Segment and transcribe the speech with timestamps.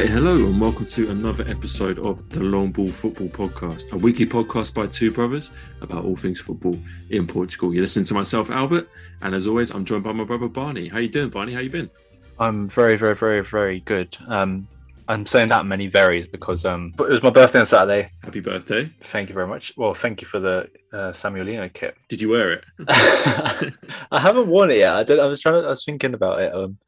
[0.00, 4.24] Right, hello, and welcome to another episode of the Long Ball Football Podcast, a weekly
[4.24, 5.50] podcast by two brothers
[5.82, 6.78] about all things football
[7.10, 7.74] in Portugal.
[7.74, 8.88] You're listening to myself, Albert,
[9.20, 10.88] and as always, I'm joined by my brother Barney.
[10.88, 11.52] How you doing, Barney?
[11.52, 11.90] How you been?
[12.38, 14.16] I'm very, very, very, very good.
[14.26, 14.68] Um,
[15.06, 18.10] I'm saying that many varies because um, it was my birthday on Saturday.
[18.22, 18.90] Happy birthday!
[19.02, 19.74] Thank you very much.
[19.76, 21.94] Well, thank you for the uh, Samuelino kit.
[22.08, 22.64] Did you wear it?
[22.88, 24.94] I haven't worn it yet.
[24.94, 25.18] I did.
[25.18, 25.60] I was trying.
[25.60, 26.54] To, I was thinking about it.
[26.54, 26.78] Um,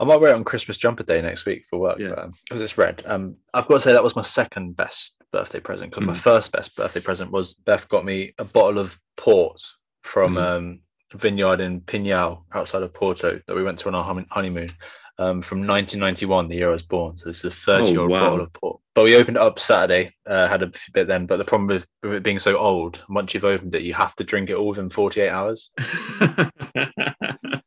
[0.00, 1.98] I might wear it on Christmas jumper day next week for work.
[1.98, 2.26] Yeah.
[2.48, 3.02] because um, it's red.
[3.06, 6.18] Um, I've got to say that was my second best birthday present because my Mm.
[6.18, 9.60] first best birthday present was Beth got me a bottle of port
[10.02, 10.42] from Mm.
[10.42, 10.80] um,
[11.12, 14.70] a vineyard in Pinhão outside of Porto that we went to on our honeymoon.
[15.16, 17.16] Um, from 1991, the year I was born.
[17.16, 18.80] So this is a 30 year old bottle of port.
[18.96, 21.26] But we opened it up Saturday, uh, had a bit then.
[21.26, 24.16] But the problem with, with it being so old, once you've opened it, you have
[24.16, 25.70] to drink it all within 48 hours.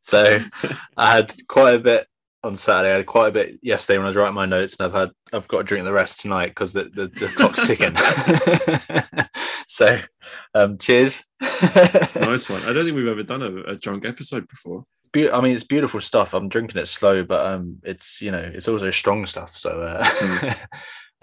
[0.02, 0.38] So
[0.96, 2.06] I had quite a bit
[2.44, 2.92] on Saturday.
[2.92, 5.10] I had quite a bit yesterday when I was writing my notes, and I've had
[5.32, 7.94] I've got to drink the rest tonight because the, the, the clock's ticking.
[9.68, 10.00] so,
[10.54, 11.24] um, cheers.
[11.40, 12.62] nice one.
[12.62, 14.84] I don't think we've ever done a, a drunk episode before.
[15.12, 16.34] Be- I mean, it's beautiful stuff.
[16.34, 19.56] I'm drinking it slow, but um, it's you know, it's also strong stuff.
[19.56, 20.56] So, uh, Mm.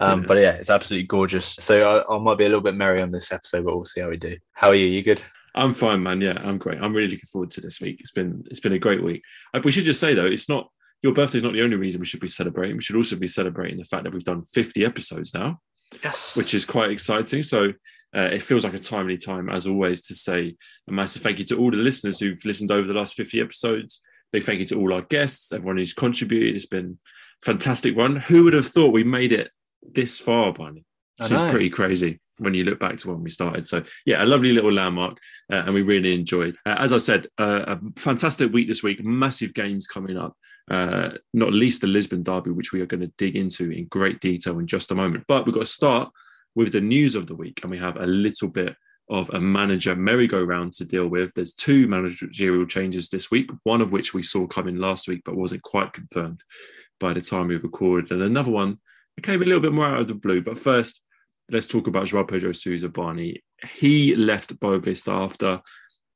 [0.00, 0.26] um, Yeah.
[0.26, 1.56] but yeah, it's absolutely gorgeous.
[1.60, 4.00] So I, I might be a little bit merry on this episode, but we'll see
[4.02, 4.36] how we do.
[4.52, 4.86] How are you?
[4.86, 5.22] You good?
[5.54, 6.20] I'm fine, man.
[6.20, 6.82] Yeah, I'm great.
[6.82, 7.96] I'm really looking forward to this week.
[8.00, 9.22] It's been it's been a great week.
[9.64, 10.68] We should just say though, it's not
[11.02, 12.76] your birthday is not the only reason we should be celebrating.
[12.76, 15.60] We should also be celebrating the fact that we've done 50 episodes now,
[16.02, 16.36] Yes.
[16.36, 17.42] which is quite exciting.
[17.42, 17.72] So
[18.16, 20.56] uh, it feels like a timely time, as always, to say
[20.88, 24.02] a massive thank you to all the listeners who've listened over the last 50 episodes.
[24.32, 26.54] Big thank you to all our guests, everyone who's contributed.
[26.56, 26.98] It's been
[27.42, 28.16] a fantastic one.
[28.16, 29.50] Who would have thought we made it
[29.92, 30.84] this far, Barney?
[31.20, 31.50] I Seems know.
[31.50, 33.64] pretty crazy when you look back to when we started.
[33.64, 35.16] So yeah, a lovely little landmark,
[35.50, 36.56] uh, and we really enjoyed.
[36.66, 39.02] Uh, as I said, uh, a fantastic week this week.
[39.02, 40.36] Massive games coming up.
[40.68, 44.20] Uh, not least the Lisbon derby, which we are going to dig into in great
[44.20, 45.24] detail in just a moment.
[45.28, 46.10] But we've got to start
[46.54, 48.74] with the news of the week, and we have a little bit
[49.08, 51.30] of a manager merry-go-round to deal with.
[51.34, 55.36] There's two managerial changes this week, one of which we saw coming last week, but
[55.36, 56.42] wasn't quite confirmed
[56.98, 58.78] by the time we recorded, and another one
[59.14, 60.42] that came a little bit more out of the blue.
[60.42, 61.00] But first,
[61.48, 63.44] let's talk about Joao Pedro Sousa Barney.
[63.74, 65.62] He left Boavista after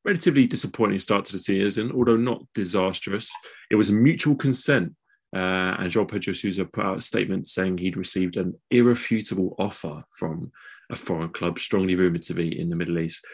[0.05, 3.31] relatively disappointing start to the season, although not disastrous.
[3.71, 4.95] It was a mutual consent.
[5.35, 10.03] Uh, and Joao Pedro Sousa put out a statement saying he'd received an irrefutable offer
[10.11, 10.51] from
[10.91, 13.25] a foreign club, strongly rumoured to be in the Middle East.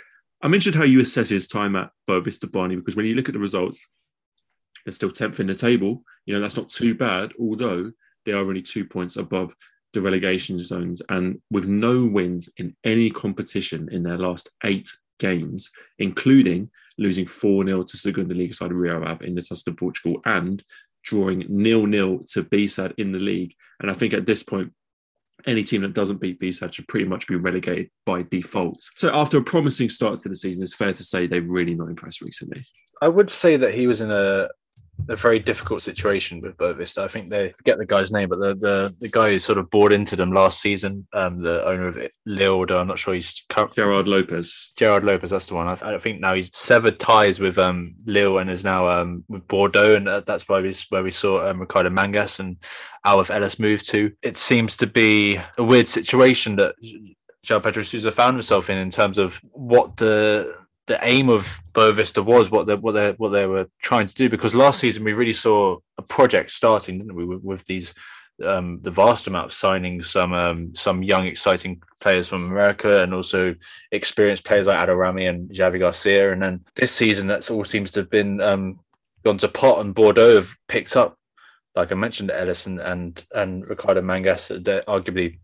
[0.42, 3.32] I'm interested how you assess his time at Boavista Barney, because when you look at
[3.32, 3.86] the results,
[4.84, 6.02] they're still 10th in the table.
[6.26, 7.92] You know, that's not too bad, although
[8.26, 9.54] they are only two points above
[9.94, 14.88] the relegation zones and with no wins in any competition in their last eight
[15.18, 19.72] games, including losing 4 0 to Segunda League side Real Ab in the Taça de
[19.72, 20.62] Portugal and
[21.04, 23.54] drawing nil nil to BSAD in the league.
[23.80, 24.72] And I think at this point,
[25.46, 28.82] any team that doesn't beat BSAD should pretty much be relegated by default.
[28.96, 31.88] So after a promising start to the season, it's fair to say they've really not
[31.88, 32.64] impressed recently.
[33.00, 34.48] I would say that he was in a
[35.08, 37.02] a very difficult situation with Boavista.
[37.02, 39.70] I think they forget the guy's name, but the the, the guy who sort of
[39.70, 43.44] bought into them last season, um, the owner of it, Lille, I'm not sure he's
[43.74, 44.72] Gerard Lopez.
[44.76, 45.30] Gerard Lopez.
[45.30, 45.68] That's the one.
[45.68, 49.46] I, I think now he's severed ties with um, Lille and is now um, with
[49.48, 52.56] Bordeaux, and uh, that's why we where we saw um, Ricardo Mangas and
[53.04, 54.12] Alberth Elis move to.
[54.22, 56.74] It seems to be a weird situation that
[57.46, 62.24] João Pedro Sousa found himself in in terms of what the the aim of Boavista
[62.24, 64.28] was, what they what they what they were trying to do.
[64.28, 67.94] Because last season we really saw a project starting, didn't we, with, with these
[68.44, 73.14] um, the vast amount of signing some um, some young exciting players from America and
[73.14, 73.54] also
[73.92, 76.32] experienced players like Adil Rami and Javi Garcia.
[76.32, 78.80] And then this season, that's all seems to have been um,
[79.24, 81.18] gone to pot, and Bordeaux have picked up,
[81.74, 84.52] like I mentioned, Ellison and and Ricardo Mangas.
[84.54, 85.38] They're arguably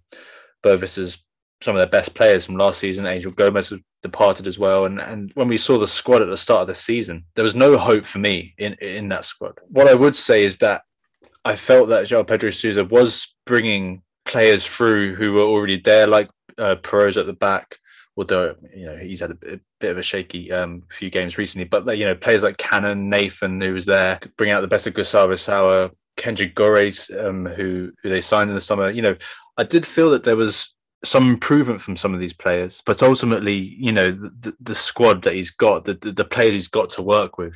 [0.63, 1.19] Boavista's
[1.63, 3.07] some of their best players from last season.
[3.07, 3.73] Angel Gomes
[4.03, 6.75] departed as well, and and when we saw the squad at the start of the
[6.75, 9.59] season, there was no hope for me in in that squad.
[9.69, 10.83] What I would say is that
[11.45, 16.31] I felt that João Pedro Sousa was bringing players through who were already there, like
[16.59, 17.79] uh, Perez at the back.
[18.17, 21.65] Although you know he's had a bit, bit of a shaky um, few games recently,
[21.65, 24.95] but you know players like Cannon, Nathan, who was there, bring out the best of
[24.95, 26.93] Gustavo Sauer, Kenji Gorré,
[27.25, 28.91] um, who who they signed in the summer.
[28.91, 29.17] You know,
[29.57, 33.55] I did feel that there was some improvement from some of these players, but ultimately,
[33.55, 37.03] you know, the, the, squad that he's got, the, the the players he's got to
[37.03, 37.55] work with,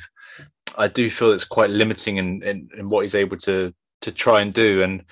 [0.77, 4.41] I do feel it's quite limiting in, in, in what he's able to to try
[4.41, 4.83] and do.
[4.83, 5.03] And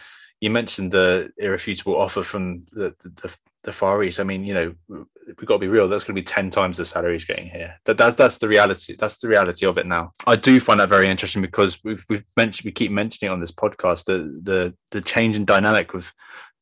[0.41, 3.31] you mentioned the irrefutable offer from the, the,
[3.63, 4.19] the Far East.
[4.19, 5.87] I mean, you know, we've got to be real.
[5.87, 7.75] That's going to be ten times the salary he's getting here.
[7.85, 8.95] That, that's that's the reality.
[8.97, 10.11] That's the reality of it now.
[10.27, 13.51] I do find that very interesting because we've we've mentioned we keep mentioning on this
[13.51, 16.11] podcast the the the change in dynamic with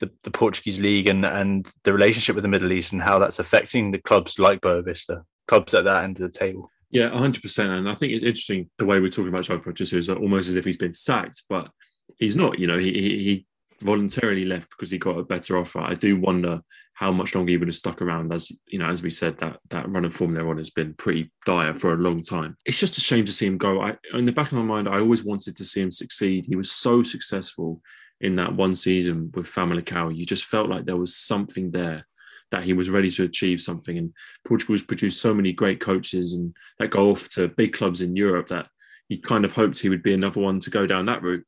[0.03, 3.39] the, the Portuguese league and and the relationship with the Middle East and how that's
[3.39, 6.69] affecting the clubs like Boavista, clubs at that end of the table.
[6.91, 7.69] Yeah, 100%.
[7.69, 10.55] And I think it's interesting the way we're talking about Joe Pochettino is almost as
[10.55, 11.71] if he's been sacked, but
[12.19, 12.59] he's not.
[12.59, 13.47] You know, he, he
[13.81, 15.79] voluntarily left because he got a better offer.
[15.79, 16.61] I do wonder
[16.93, 18.31] how much longer he would have stuck around.
[18.31, 20.93] As you know, as we said, that that run of form they're on has been
[20.93, 22.55] pretty dire for a long time.
[22.65, 23.81] It's just a shame to see him go.
[23.81, 26.45] I, in the back of my mind, I always wanted to see him succeed.
[26.45, 27.81] He was so successful
[28.21, 30.15] in that one season with Famalicão.
[30.15, 32.05] You just felt like there was something there
[32.51, 33.97] that he was ready to achieve something.
[33.97, 34.13] And
[34.45, 38.15] Portugal has produced so many great coaches and that go off to big clubs in
[38.15, 38.67] Europe that
[39.09, 41.45] he kind of hoped he would be another one to go down that route.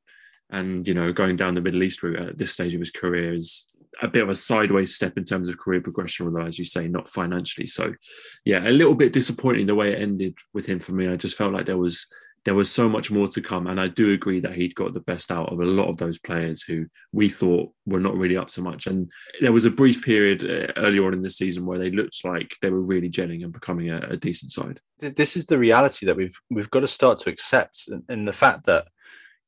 [0.49, 3.33] And you know, going down the Middle East route at this stage of his career
[3.33, 3.67] is
[4.01, 6.87] a bit of a sideways step in terms of career progression, although as you say,
[6.87, 7.67] not financially.
[7.67, 7.93] So,
[8.43, 11.07] yeah, a little bit disappointing the way it ended with him for me.
[11.07, 12.05] I just felt like there was
[12.45, 15.01] there was so much more to come, and I do agree that he'd got the
[15.01, 18.49] best out of a lot of those players who we thought were not really up
[18.49, 18.85] to much.
[18.85, 19.11] And
[19.41, 22.55] there was a brief period uh, earlier on in the season where they looked like
[22.61, 24.79] they were really gelling and becoming a, a decent side.
[24.99, 28.65] This is the reality that we've we've got to start to accept, and the fact
[28.67, 28.87] that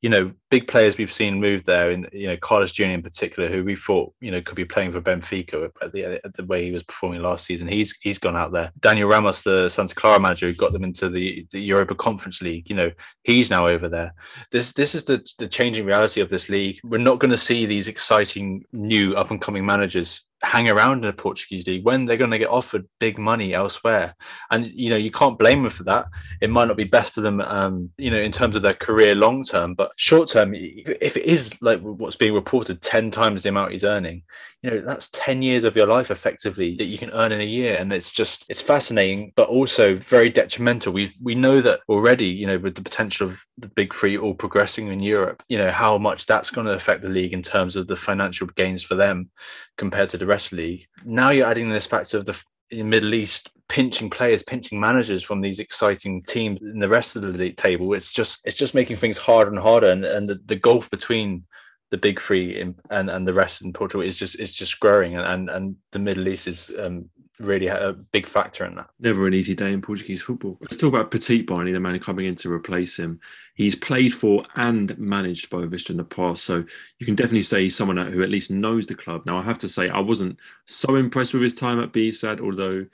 [0.01, 3.49] you know, big players we've seen move there, and you know, Carlos Junior in particular,
[3.49, 6.63] who we thought you know could be playing for Benfica at the at the way
[6.63, 7.67] he was performing last season.
[7.67, 8.71] He's he's gone out there.
[8.79, 12.69] Daniel Ramos, the Santa Clara manager, who got them into the, the Europa Conference League,
[12.69, 12.91] you know,
[13.23, 14.13] he's now over there.
[14.51, 16.79] This this is the the changing reality of this league.
[16.83, 21.09] We're not going to see these exciting new up and coming managers hang around in
[21.09, 24.15] the Portuguese league when they're going to get offered big money elsewhere.
[24.51, 26.05] And you know, you can't blame them for that.
[26.41, 29.15] It might not be best for them, um, you know, in terms of their career
[29.15, 33.49] long term, but short term, if it is like what's being reported, ten times the
[33.49, 34.23] amount he's earning,
[34.67, 37.45] you know that's 10 years of your life effectively that you can earn in a
[37.45, 42.27] year and it's just it's fascinating but also very detrimental we we know that already
[42.27, 45.71] you know with the potential of the big three all progressing in europe you know
[45.71, 48.95] how much that's going to affect the league in terms of the financial gains for
[48.95, 49.29] them
[49.77, 52.35] compared to the rest of the league now you're adding this factor of the
[52.69, 57.29] Middle East pinching players, pinching managers from these exciting teams in the rest of the
[57.29, 57.93] league table.
[57.93, 61.45] It's just it's just making things harder and harder, and and the, the gulf between
[61.89, 65.15] the big three in, and and the rest in Portugal is just is just growing,
[65.15, 68.89] and and, and the Middle East is um, really a big factor in that.
[68.99, 70.57] Never an easy day in Portuguese football.
[70.61, 73.19] Let's talk about Petit Barney, the man coming in to replace him.
[73.55, 76.63] He's played for and managed Boavista in the past, so
[76.99, 79.25] you can definitely say he's someone who at least knows the club.
[79.25, 82.85] Now, I have to say, I wasn't so impressed with his time at BSAD, although,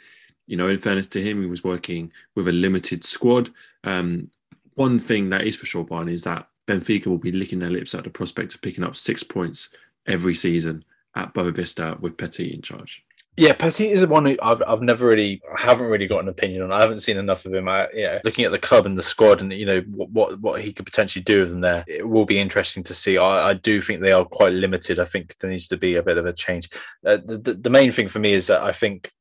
[0.45, 3.49] you know, in fairness to him, he was working with a limited squad.
[3.83, 4.29] Um,
[4.75, 7.93] one thing that is for sure, Barney, is that Benfica will be licking their lips
[7.93, 9.69] at the prospect of picking up six points
[10.07, 10.83] every season
[11.15, 13.03] at Boavista with Petit in charge.
[13.35, 16.61] Yeah, Petit is one who I've, I've never really, I haven't really got an opinion
[16.61, 16.71] on.
[16.71, 17.67] I haven't seen enough of him.
[17.67, 20.61] I, yeah, looking at the club and the squad, and you know what what, what
[20.61, 23.17] he could potentially do with them there, it will be interesting to see.
[23.17, 24.99] I, I do think they are quite limited.
[24.99, 26.69] I think there needs to be a bit of a change.
[27.03, 29.11] Uh, the, the, the main thing for me is that I think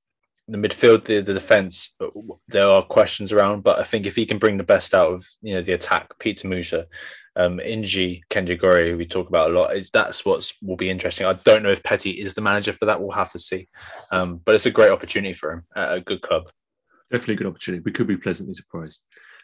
[0.48, 2.08] the midfield, the, the defense, uh,
[2.48, 5.26] there are questions around, but I think if he can bring the best out of
[5.40, 6.86] you know the attack, Petar Musa,
[7.36, 11.26] um, Ingi Kenjagori, who we talk about a lot, that's what will be interesting.
[11.26, 13.00] I don't know if Petit is the manager for that.
[13.00, 13.68] We'll have to see,
[14.10, 16.44] um, but it's a great opportunity for him at a good club.
[17.10, 17.82] Definitely a good opportunity.
[17.84, 19.02] We could be pleasantly surprised.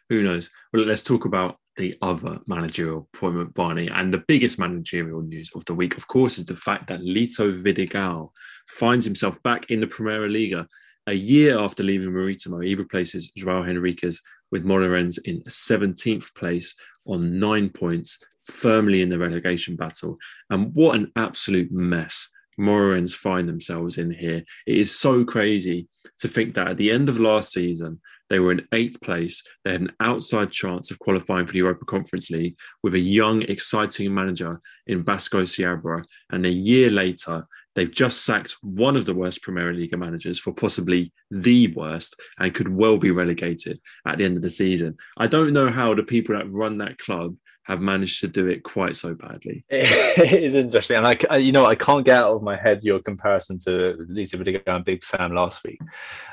[0.09, 0.51] Who knows?
[0.73, 3.89] Well, let's talk about the other managerial appointment, Barney.
[3.89, 7.63] And the biggest managerial news of the week, of course, is the fact that Lito
[7.63, 8.31] Vidigal
[8.67, 10.67] finds himself back in the Primeira Liga
[11.09, 14.19] a year after leaving Maritimo, he replaces Joao Henriques
[14.51, 16.75] with Moreirense in 17th place
[17.07, 20.19] on nine points, firmly in the relegation battle.
[20.51, 22.29] And what an absolute mess
[22.61, 24.45] Moreirense find themselves in here.
[24.67, 25.89] It is so crazy
[26.19, 29.43] to think that at the end of last season, they were in eighth place.
[29.65, 33.43] They had an outside chance of qualifying for the Europa Conference League with a young,
[33.43, 36.05] exciting manager in Vasco Seabra.
[36.31, 37.47] And a year later,
[37.79, 42.53] They've just sacked one of the worst Premier League managers for possibly the worst and
[42.53, 44.97] could well be relegated at the end of the season.
[45.17, 48.65] I don't know how the people that run that club have managed to do it
[48.65, 49.65] quite so badly.
[49.71, 52.99] It is interesting, and I, you know, I can't get out of my head your
[52.99, 55.79] comparison to Lito Vidigal and Big Sam last week.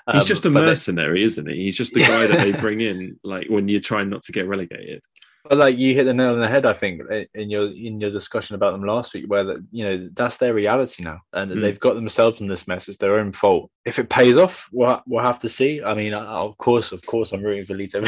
[0.07, 1.65] Um, He's just a mercenary, isn't he?
[1.65, 4.47] He's just the guy that they bring in, like when you're trying not to get
[4.47, 5.03] relegated.
[5.47, 7.01] But like you hit the nail on the head, I think,
[7.35, 10.55] in your in your discussion about them last week, where that you know that's their
[10.55, 11.61] reality now, and mm.
[11.61, 12.87] they've got themselves in this mess.
[12.87, 13.69] It's their own fault.
[13.85, 15.83] If it pays off, we'll, we'll have to see.
[15.83, 18.01] I mean, of course, of course, I'm rooting for Lito.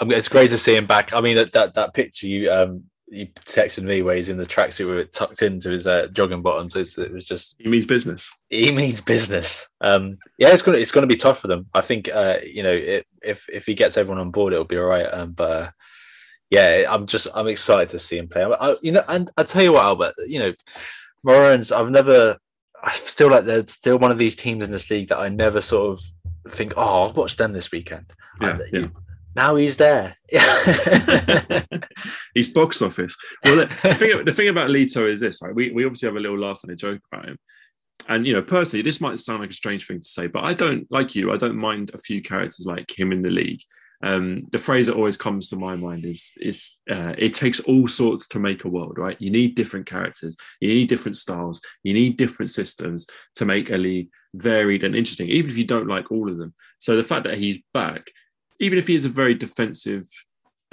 [0.00, 1.12] I mean, it's great to see him back.
[1.12, 4.46] I mean, that that, that picture you um he texted me where he's in the
[4.46, 6.74] tracksuit with it tucked into his uh, jogging bottoms.
[6.74, 8.32] It's, it was just he means business.
[8.48, 9.68] He means business.
[9.80, 11.66] Um, yeah, it's gonna it's gonna be tough for them.
[11.74, 14.78] I think uh, you know it, if if he gets everyone on board, it'll be
[14.78, 15.06] all right.
[15.06, 15.70] Um, but uh,
[16.50, 18.44] yeah, I'm just I'm excited to see him play.
[18.44, 20.54] I, you know, and I tell you what, Albert, you know,
[21.22, 22.38] Maroons, I've never,
[22.82, 25.60] I still like they're still one of these teams in this league that I never
[25.60, 28.12] sort of think, oh, I'll watch them this weekend.
[28.40, 28.86] Yeah, yeah.
[29.34, 30.16] Now he's there.
[32.34, 33.16] he's box office.
[33.44, 35.54] Well, the, thing, the thing about Lito is this: right?
[35.54, 37.38] We we obviously have a little laugh and a joke about him.
[38.08, 40.54] And you know, personally, this might sound like a strange thing to say, but I
[40.54, 41.32] don't like you.
[41.32, 43.62] I don't mind a few characters like him in the league
[44.02, 47.86] um, the phrase that always comes to my mind is is uh, it takes all
[47.86, 51.94] sorts to make a world right you need different characters you need different styles you
[51.94, 56.10] need different systems to make a league varied and interesting even if you don't like
[56.10, 58.10] all of them so the fact that he's back
[58.62, 60.04] even if he is a very defensive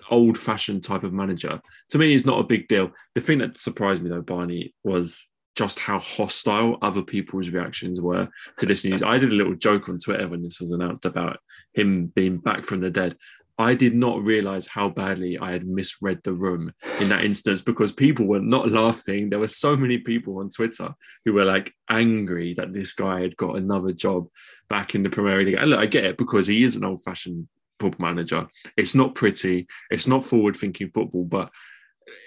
[0.09, 3.57] old fashioned type of manager to me is not a big deal the thing that
[3.57, 5.29] surprised me though barney was
[5.59, 9.03] just how hostile other people's reactions were to this news.
[9.03, 11.39] I did a little joke on Twitter when this was announced about
[11.73, 13.17] him being back from the dead.
[13.57, 17.91] I did not realize how badly I had misread the room in that instance because
[17.91, 19.29] people were not laughing.
[19.29, 20.93] There were so many people on Twitter
[21.25, 24.29] who were like angry that this guy had got another job
[24.69, 25.55] back in the Premier League.
[25.55, 28.47] And look, I get it because he is an old fashioned football manager.
[28.77, 31.51] It's not pretty, it's not forward thinking football, but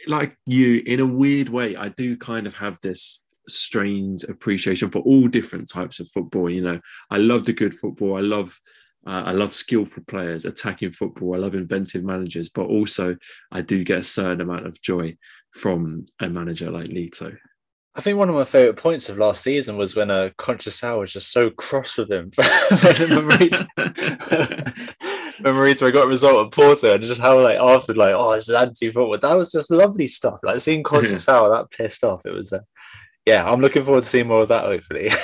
[0.07, 5.01] like you, in a weird way, I do kind of have this strange appreciation for
[5.01, 6.51] all different types of football.
[6.51, 6.81] You know,
[7.11, 8.17] I love the good football.
[8.17, 8.59] I love
[9.05, 11.35] uh, I love skillful players, attacking football.
[11.35, 13.17] I love inventive managers, but also
[13.51, 15.17] I do get a certain amount of joy
[15.51, 17.37] from a manager like Lito.
[17.95, 21.13] I think one of my favourite points of last season was when uh, Conceição was
[21.13, 22.31] just so cross with him.
[25.43, 28.51] when Marita got a result at Porto and just how like after like oh it's
[28.51, 29.19] anti-football.
[29.19, 30.39] That was just lovely stuff.
[30.43, 32.25] Like seeing Conceição that pissed off.
[32.25, 32.61] It was uh,
[33.27, 34.65] yeah, I'm looking forward to seeing more of that.
[34.65, 35.11] Hopefully.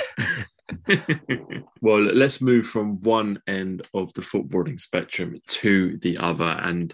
[1.81, 6.93] well, let's move from one end of the footballing spectrum to the other, and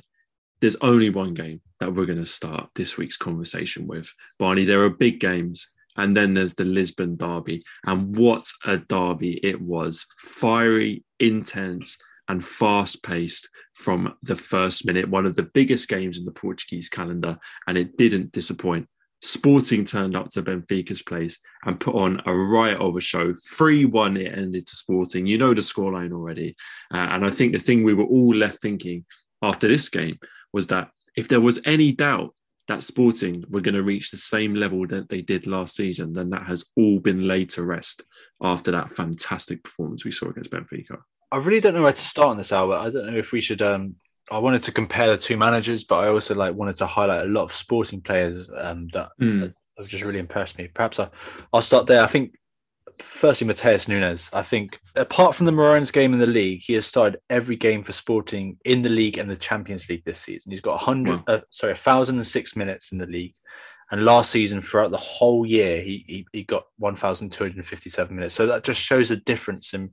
[0.62, 4.12] there's only one game that we're going to start this week's conversation with.
[4.40, 9.40] Barney, there are big games, and then there's the Lisbon derby, and what a derby
[9.44, 10.06] it was!
[10.18, 15.10] Fiery, intense, and fast paced from the first minute.
[15.10, 18.88] One of the biggest games in the Portuguese calendar, and it didn't disappoint.
[19.22, 23.34] Sporting turned up to Benfica's place and put on a riot of a show.
[23.34, 25.26] 3 1 it ended to Sporting.
[25.26, 26.56] You know the scoreline already.
[26.94, 29.06] Uh, and I think the thing we were all left thinking
[29.42, 30.20] after this game
[30.54, 32.36] was that if there was any doubt
[32.68, 36.30] that Sporting were going to reach the same level that they did last season, then
[36.32, 38.04] that has all been laid to rest
[38.42, 41.00] after that fantastic performance we saw against Benfica.
[41.32, 42.78] I really don't know where to start on this, Albert.
[42.78, 43.96] I don't know if we should um,
[44.32, 47.30] I wanted to compare the two managers, but I also like wanted to highlight a
[47.30, 49.54] lot of sporting players um, that mm.
[49.78, 50.68] have just really impressed me.
[50.74, 51.10] Perhaps I,
[51.54, 52.04] I'll start there.
[52.04, 52.36] I think
[53.00, 54.30] firstly Matheus Nunes.
[54.34, 57.84] I think apart from the Maroons game in the league, he has started every game
[57.84, 60.52] for Sporting in the league and the Champions League this season.
[60.52, 61.36] He's got hundred, wow.
[61.36, 63.36] uh, sorry, thousand and six minutes in the league,
[63.92, 67.68] and last season throughout the whole year he he, he got one thousand two hundred
[67.68, 68.34] fifty seven minutes.
[68.34, 69.92] So that just shows a difference in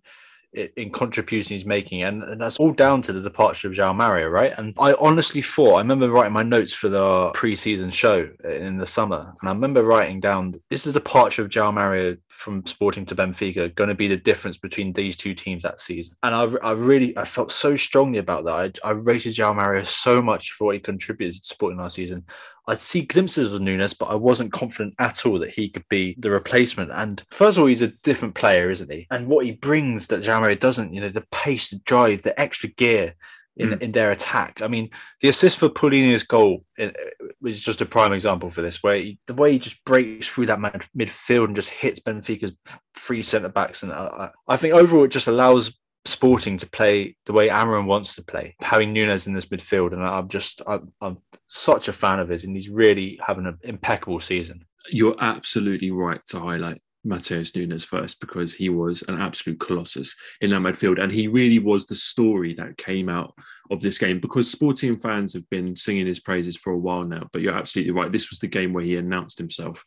[0.52, 4.28] in contribution he's making, and, and, that's all down to the departure of João Mario,
[4.28, 4.52] right?
[4.58, 8.86] And I honestly thought I remember writing my notes for the pre-season show in the
[8.86, 13.14] summer, and I remember writing down is the departure of João Mario from Sporting to
[13.14, 16.16] Benfica going to be the difference between these two teams that season?
[16.22, 18.78] And I, I really I felt so strongly about that.
[18.84, 22.24] I, I rated João Mario so much for what he contributed to Sporting last season.
[22.68, 26.14] I'd see glimpses of Nunes, but I wasn't confident at all that he could be
[26.18, 26.92] the replacement.
[26.92, 29.06] And first of all, he's a different player, isn't he?
[29.10, 32.38] And what he brings that João Mario doesn't, you know, the pace, the drive, the
[32.40, 33.16] extra gear
[33.56, 33.82] in, mm.
[33.82, 34.62] in their attack.
[34.62, 34.90] I mean,
[35.20, 38.96] the assist for Paulinho's goal eh, eh, was just a prime example for this, where
[38.96, 42.52] he, the way he just breaks through that midfield and just hits Benfica's
[42.96, 43.82] three centre backs.
[43.82, 48.16] And I, I think overall, it just allows Sporting to play the way Amorim wants
[48.16, 52.18] to play, having Nunes in this midfield, and I'm just I'm, I'm such a fan
[52.18, 54.64] of his, and he's really having an impeccable season.
[54.90, 60.50] You're absolutely right to highlight Matheus Nunes first because he was an absolute colossus in
[60.50, 63.34] that midfield, and he really was the story that came out
[63.70, 64.20] of this game.
[64.20, 67.92] Because Sporting fans have been singing his praises for a while now, but you're absolutely
[67.92, 68.10] right.
[68.10, 69.84] This was the game where he announced himself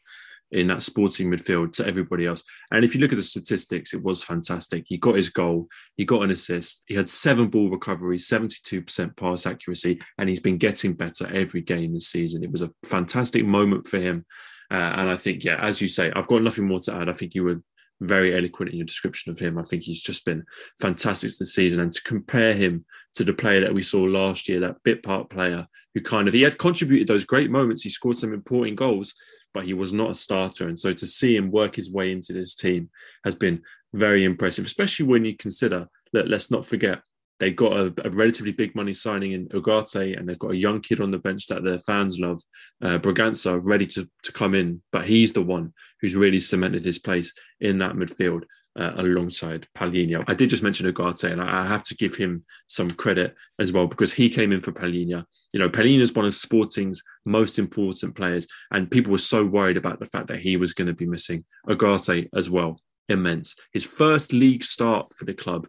[0.55, 2.43] in that sporting midfield to everybody else.
[2.71, 4.85] And if you look at the statistics, it was fantastic.
[4.88, 9.45] He got his goal, he got an assist, he had seven ball recoveries, 72% pass
[9.45, 12.43] accuracy, and he's been getting better every game this season.
[12.43, 14.25] It was a fantastic moment for him.
[14.71, 17.09] Uh, and I think, yeah, as you say, I've got nothing more to add.
[17.09, 17.62] I think you were
[18.01, 19.57] very eloquent in your description of him.
[19.57, 20.43] I think he's just been
[20.81, 21.79] fantastic this season.
[21.79, 22.85] And to compare him
[23.15, 26.33] to the player that we saw last year, that bit part player who kind of
[26.33, 27.83] he had contributed those great moments.
[27.83, 29.13] He scored some important goals,
[29.55, 30.67] but he was not a starter.
[30.67, 32.89] And so to see him work his way into this team
[33.24, 37.01] has been very impressive, especially when you consider that let's not forget
[37.39, 40.79] they got a, a, relatively big money signing in Ugarte, and they've got a young
[40.79, 42.41] kid on the bench that their fans love,
[42.81, 44.81] uh, Bragança, ready to, to come in.
[44.91, 48.43] But he's the one who's really cemented his place in that midfield
[48.77, 50.24] uh, alongside Palhinha.
[50.27, 53.72] I did just mention Ugarte, and I, I, have to give him some credit as
[53.72, 55.25] well because he came in for Palhinha.
[55.53, 59.77] You know, Palhinha is one of Sporting's most important players, and people were so worried
[59.77, 61.46] about the fact that he was going to be missing.
[61.70, 63.55] Ugarte as well, immense.
[63.72, 65.67] His first league start for the club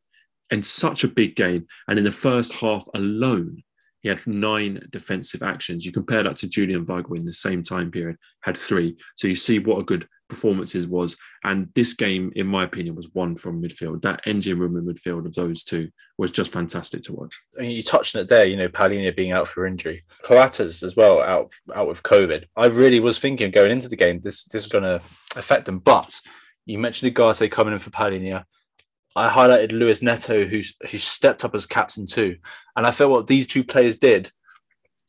[0.51, 1.67] in such a big game.
[1.89, 3.63] And in the first half alone,
[4.07, 5.85] he had nine defensive actions.
[5.85, 8.97] You compare that to Julian Weigl in the same time period, had three.
[9.17, 11.17] So you see what a good performances was.
[11.43, 14.03] And this game, in my opinion, was won from midfield.
[14.03, 17.37] That engine room in midfield of those two was just fantastic to watch.
[17.57, 20.05] And you touched on it there, you know, Palhinha being out for injury.
[20.23, 22.45] Coates as well, out out with COVID.
[22.55, 25.03] I really was thinking going into the game, this this is gonna
[25.35, 25.81] affect them.
[25.81, 26.21] But
[26.65, 28.45] you mentioned Ugarte coming in for Palhinha.
[29.17, 32.37] I highlighted Luis Neto, who who stepped up as captain too,
[32.77, 34.31] and I felt what these two players did,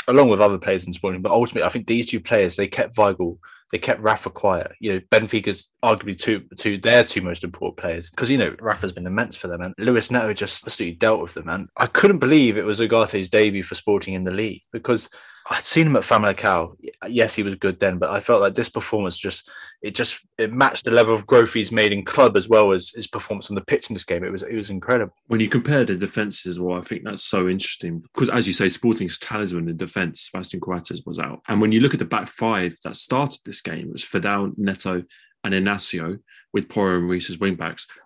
[0.08, 2.96] along with other players in Sporting, but ultimately I think these two players they kept
[2.96, 3.38] Weigl,
[3.72, 4.72] they kept Rafa quiet.
[4.80, 8.94] You know, Benfica's arguably two two their two most important players because you know Rafa's
[8.94, 12.20] been immense for them, and Luis Neto just absolutely dealt with them, and I couldn't
[12.20, 15.10] believe it was Ugarte's debut for Sporting in the league because
[15.50, 16.76] I'd seen him at Famalicão.
[17.08, 19.50] Yes, he was good then, but I felt like this performance just
[19.82, 22.90] it just it matched the level of growth he's made in club as well as
[22.90, 24.24] his performance on the pitch in this game.
[24.24, 25.14] It was it was incredible.
[25.28, 28.68] When you compare the defenses well, I think that's so interesting because as you say,
[28.68, 32.28] Sporting's talisman in defence, Sebastian Coates was out, and when you look at the back
[32.28, 35.04] five that started this game, it was Feddal, Neto,
[35.44, 36.20] and Inacio
[36.54, 37.58] with Porro and Reis as wing.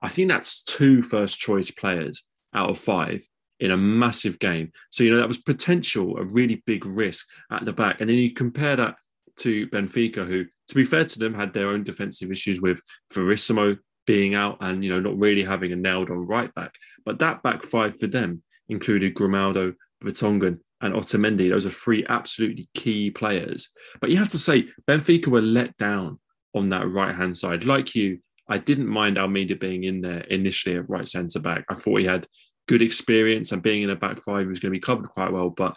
[0.02, 3.24] I think that's two first choice players out of five
[3.62, 4.72] in a massive game.
[4.90, 8.02] So, you know, that was potential, a really big risk at the back.
[8.02, 8.96] And then you compare that
[9.38, 12.82] to Benfica, who, to be fair to them, had their own defensive issues with
[13.14, 16.72] Verissimo being out and, you know, not really having a nailed on right back.
[17.06, 21.50] But that back five for them included Grimaldo, Vertonghen, and Otamendi.
[21.50, 23.70] Those are three absolutely key players.
[24.02, 26.20] But you have to say, Benfica were let down
[26.56, 27.64] on that right hand side.
[27.64, 31.64] Like you, I didn't mind Almeida being in there initially at right centre back.
[31.70, 32.28] I thought he had
[32.72, 35.50] good experience and being in a back five was going to be covered quite well.
[35.50, 35.76] But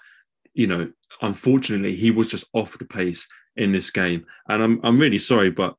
[0.54, 3.26] you know, unfortunately, he was just off the pace
[3.56, 5.74] in this game, and I'm I'm really sorry, but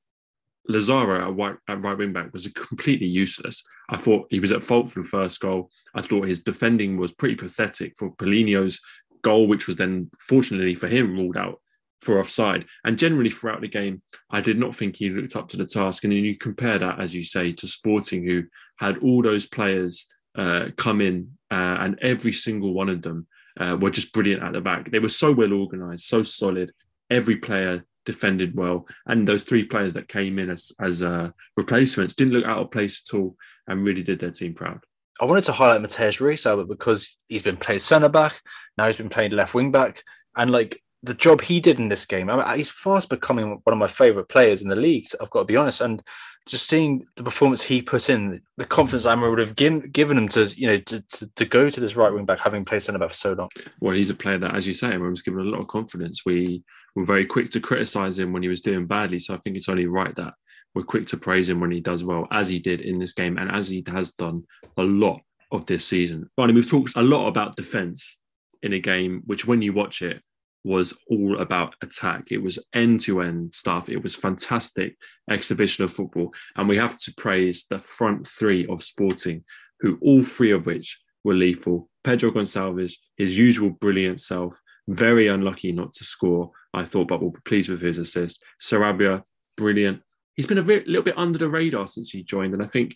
[0.68, 3.64] Lazaro at right, at right wing back was completely useless.
[3.90, 5.70] I thought he was at fault for the first goal.
[5.94, 8.82] I thought his defending was pretty pathetic for Palhinha's
[9.22, 11.62] goal, which was then fortunately for him ruled out
[12.02, 12.66] for offside.
[12.84, 14.02] And generally throughout the game,
[14.32, 16.04] I did not think he looked up to the task.
[16.04, 18.44] And then you compare that, as you say, to Sporting, who
[18.78, 23.28] had all those players uh, come in, uh, and every single one of them
[23.60, 24.92] uh, were just brilliant at the back.
[24.92, 26.72] They were so well organised, so solid.
[27.10, 32.16] Every player defended well, and those three players that came in as as uh, replacements
[32.16, 33.36] didn't look out of place at all,
[33.68, 34.82] and really did their team proud.
[35.22, 38.42] I wanted to highlight Matheus Reis, Albert, because he's been playing centre back,
[38.78, 40.04] now he's been playing left wing back,
[40.36, 43.74] and like the job he did in this game, I mean, he's fast becoming one
[43.74, 45.08] of my favourite players in the league.
[45.22, 46.02] I've got to be honest, and
[46.48, 50.28] just seeing the performance he put in, the confidence Amorim would have given, given him
[50.30, 53.00] to, you know, to, to, to go to this right wing back, having played centre
[53.00, 53.50] back for so long.
[53.80, 56.26] Well, he's a player that, as you say, was given a lot of confidence.
[56.26, 56.64] We
[56.96, 59.70] were very quick to criticise him when he was doing badly, so I think it's
[59.70, 60.34] only right that
[60.76, 63.38] we're quick to praise him when he does well, as he did in this game,
[63.38, 64.44] and as he has done
[64.78, 66.30] a lot of this season.
[66.36, 68.20] Barney, we've talked a lot about defence
[68.62, 70.22] in a game, which when you watch it
[70.66, 72.32] was all about attack.
[72.32, 73.88] It was end to end stuff.
[73.88, 74.98] It was fantastic
[75.30, 76.34] exhibition of football.
[76.56, 79.44] And we have to praise the front three of Sporting,
[79.80, 81.88] who all three of which were lethal.
[82.04, 87.30] Pedro Gonçalves, his usual brilliant self, very unlucky not to score, I thought, but we'll
[87.30, 88.44] be pleased with his assist.
[88.60, 89.22] Sarabia,
[89.58, 90.02] brilliant.
[90.36, 92.56] He's been a little bit under the radar since he joined.
[92.56, 92.96] And I think,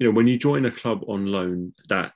[0.00, 2.12] you know, when you join a club on loan that,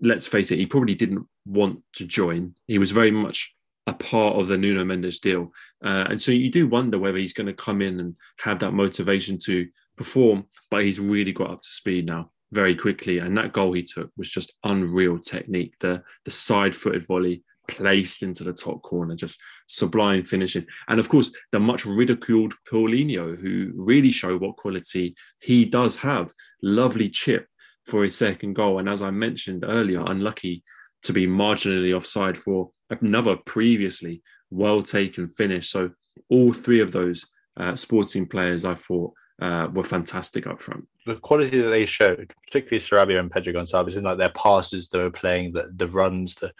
[0.00, 2.56] let's face it, he probably didn't want to join.
[2.66, 3.54] He was very much
[3.86, 5.52] a part of the Nuno Mendes deal.
[5.84, 8.72] Uh, and so you do wonder whether he's going to come in and have that
[8.72, 13.18] motivation to perform, but he's really got up to speed now very quickly.
[13.18, 15.74] And that goal he took was just unreal technique.
[15.80, 20.66] The, the side footed volley placed into the top corner, just sublime finishing.
[20.88, 26.32] And of course, the much ridiculed Paulinho, who really showed what quality he does have.
[26.62, 27.48] Lovely chip
[27.86, 28.78] for his second goal.
[28.78, 30.62] And as I mentioned earlier, unlucky
[31.04, 35.70] to be marginally offside for another previously well taken finish.
[35.70, 35.90] So
[36.28, 37.24] all three of those
[37.56, 40.86] uh, sporting players, I thought, uh, were fantastic up front.
[41.06, 44.98] The quality that they showed, particularly Sarabia and Pedro Gonçalves, in like their passes they
[44.98, 46.52] were playing, the the runs, the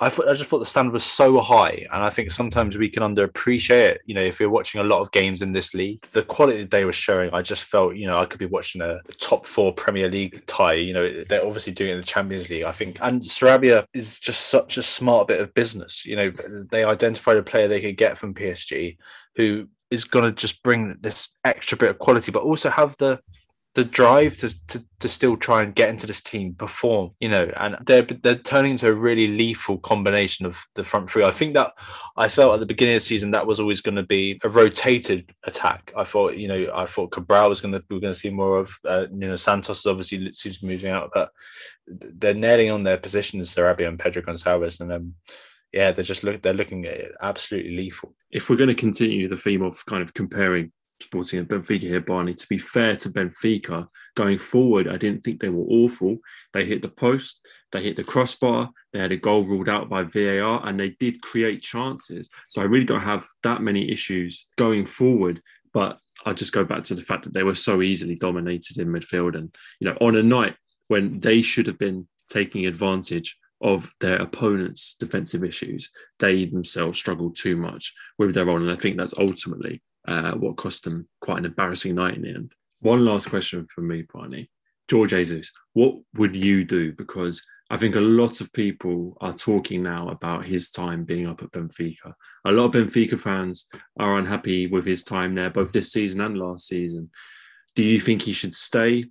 [0.00, 2.88] I thought I just thought the standard was so high, and I think sometimes we
[2.88, 4.00] can underappreciate it.
[4.06, 6.84] You know, if you're watching a lot of games in this league, the quality they
[6.84, 10.10] were showing, I just felt you know I could be watching a, top four Premier
[10.10, 10.74] League tie.
[10.74, 12.64] You know, they're obviously doing it in the Champions League.
[12.64, 16.04] I think, and Sarabia is just such a smart bit of business.
[16.04, 16.32] You know,
[16.70, 18.96] they identified a player they could get from PSG
[19.36, 23.20] who is going to just bring this extra bit of quality, but also have the
[23.74, 27.50] the drive to, to to still try and get into this team, perform, you know,
[27.56, 31.24] and they're they're turning into a really lethal combination of the front three.
[31.24, 31.72] I think that
[32.16, 34.48] I felt at the beginning of the season that was always going to be a
[34.48, 35.92] rotated attack.
[35.96, 38.30] I thought, you know, I thought Cabral was going to we are going to see
[38.30, 38.72] more of.
[38.84, 41.30] Uh, you know, Santos obviously seems moving out, but
[41.86, 45.14] they're nailing on their positions, Sarabia and Pedro Gonçalves, and um,
[45.72, 46.86] yeah, they're just look they're looking
[47.20, 48.14] absolutely lethal.
[48.30, 50.70] If we're going to continue the theme of kind of comparing
[51.02, 52.34] Sporting and Benfica here, Barney.
[52.34, 56.18] To be fair to Benfica, going forward, I didn't think they were awful.
[56.52, 60.04] They hit the post, they hit the crossbar, they had a goal ruled out by
[60.04, 62.30] VAR, and they did create chances.
[62.48, 65.42] So I really don't have that many issues going forward.
[65.72, 68.88] But I just go back to the fact that they were so easily dominated in
[68.88, 70.56] midfield, and you know, on a night
[70.88, 77.36] when they should have been taking advantage of their opponent's defensive issues, they themselves struggled
[77.36, 78.62] too much with their own.
[78.62, 82.28] And I think that's ultimately uh, what cost them quite an embarrassing night in the
[82.30, 82.52] end.
[82.80, 84.50] One last question from me, Barney.
[84.90, 86.92] Jorge Jesus, what would you do?
[86.92, 91.42] Because I think a lot of people are talking now about his time being up
[91.42, 92.12] at Benfica.
[92.44, 93.66] A lot of Benfica fans
[93.98, 97.10] are unhappy with his time there, both this season and last season.
[97.74, 99.04] Do you think he should stay?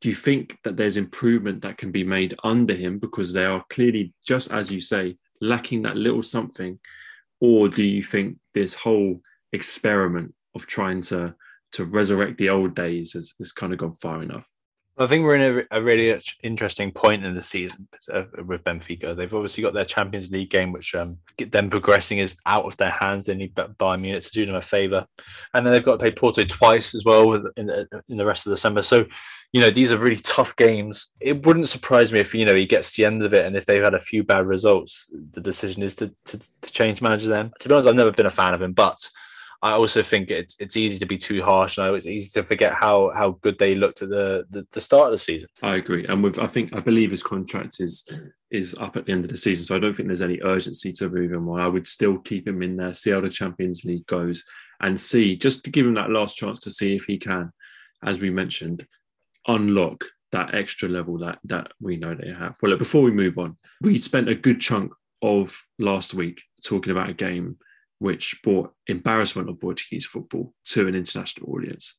[0.00, 3.64] Do you think that there's improvement that can be made under him because they are
[3.70, 6.78] clearly, just as you say, lacking that little something?
[7.40, 9.20] Or do you think this whole
[9.56, 11.34] experiment of trying to
[11.72, 14.48] to resurrect the old days has, has kind of gone far enough.
[14.98, 19.14] I think we're in a, a really interesting point in the season uh, with Benfica.
[19.14, 22.90] They've obviously got their Champions League game, which um, them progressing is out of their
[22.90, 23.26] hands.
[23.26, 25.06] They need Bayern Munich to do them a favour,
[25.52, 28.46] and then they've got to play Porto twice as well in the, in the rest
[28.46, 28.80] of December.
[28.80, 29.04] So,
[29.52, 31.08] you know, these are really tough games.
[31.20, 33.54] It wouldn't surprise me if you know he gets to the end of it, and
[33.54, 37.28] if they've had a few bad results, the decision is to to, to change manager.
[37.28, 38.96] Then, to be honest, I've never been a fan of him, but
[39.62, 41.78] I also think it's it's easy to be too harsh.
[41.78, 45.06] Know it's easy to forget how how good they looked at the, the, the start
[45.06, 45.48] of the season.
[45.62, 48.08] I agree, and with I think I believe his contract is
[48.50, 50.92] is up at the end of the season, so I don't think there's any urgency
[50.94, 51.60] to move him on.
[51.60, 54.44] I would still keep him in there, see how the Champions League goes,
[54.80, 57.50] and see just to give him that last chance to see if he can,
[58.04, 58.86] as we mentioned,
[59.46, 62.56] unlock that extra level that that we know they have.
[62.60, 64.92] Well, look, before we move on, we spent a good chunk
[65.22, 67.56] of last week talking about a game
[67.98, 71.94] which brought embarrassment of Portuguese football to an international audience.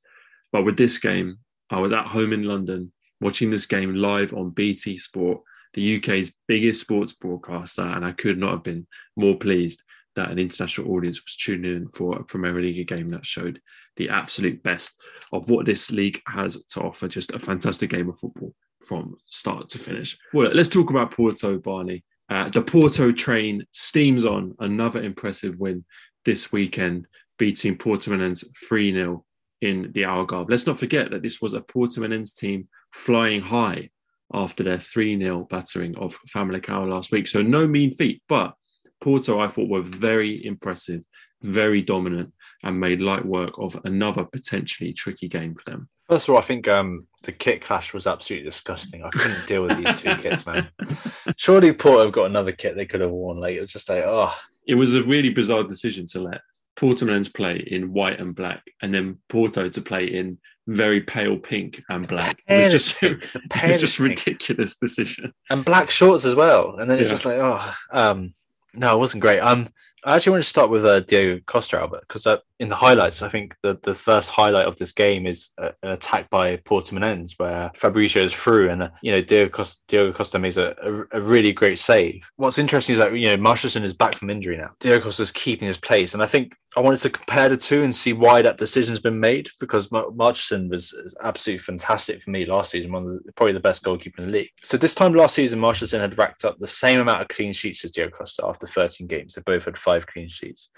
[0.52, 4.52] But with this game, I was at home in London watching this game live on
[4.52, 5.42] BT Sport,
[5.74, 9.84] the UK's biggest sports broadcaster, and I could not have been more pleased
[10.16, 13.62] that an international audience was tuning in for a Premier League game that showed
[13.98, 15.00] the absolute best
[15.32, 17.08] of what this league has to offer.
[17.08, 18.54] Just a fantastic game of football
[18.86, 20.18] from start to finish.
[20.34, 22.04] Well, let's talk about Porto, Barney.
[22.30, 24.56] Uh, the Porto train steams on.
[24.60, 25.86] Another impressive win
[26.26, 29.26] this weekend, beating Porto Portimonense 3 0
[29.62, 30.50] in the Algarve.
[30.50, 33.90] Let's not forget that this was a Porto Portimonense team flying high
[34.34, 37.28] after their 3 0 battering of Famalicão last week.
[37.28, 38.54] So, no mean feat, but
[39.00, 41.04] Porto, I thought, were very impressive,
[41.42, 45.90] very dominant, and made light work of another potentially tricky game for them.
[46.10, 49.04] First of all, I think um, the kit clash was absolutely disgusting.
[49.04, 50.70] I couldn't deal with these two kits, man.
[51.38, 53.39] Surely Porto have got another kit they could have worn.
[53.39, 54.34] Like it was just like, oh.
[54.65, 56.41] It was a really bizarre decision to let
[56.78, 61.82] Portimonense play in white and black, and then Porto to play in very pale pink
[61.89, 62.41] and black.
[62.48, 65.34] It was just, it was just ridiculous decision.
[65.50, 66.78] And black shorts as well.
[66.78, 67.13] And then it's yeah.
[67.13, 68.34] just like, oh, um,
[68.76, 69.39] no, it wasn't great.
[69.39, 69.70] Um,
[70.04, 73.22] I actually want to start with uh, Diogo Costa, Albert, because uh, in the highlights,
[73.22, 77.34] I think the, the first highlight of this game is uh, an attack by Portimonense
[77.38, 81.22] where Fabrizio is through and, uh, you know, Diogo Costa, Costa makes a, a, a,
[81.22, 82.28] really great save.
[82.38, 84.72] What's interesting is that, you know, Marchesín is back from injury now.
[84.80, 86.15] Diogo Costa is keeping his place.
[86.15, 89.20] And I think I wanted to compare the two and see why that decision's been
[89.20, 90.93] made because Mar- was
[91.24, 94.38] absolutely fantastic for me last season, one of the, probably the best goalkeeper in the
[94.38, 94.50] league.
[94.63, 97.86] So this time last season, Marchesín had racked up the same amount of clean sheets
[97.86, 99.34] as Diogo Costa after 13 games.
[99.34, 100.70] They both had five clean sheets.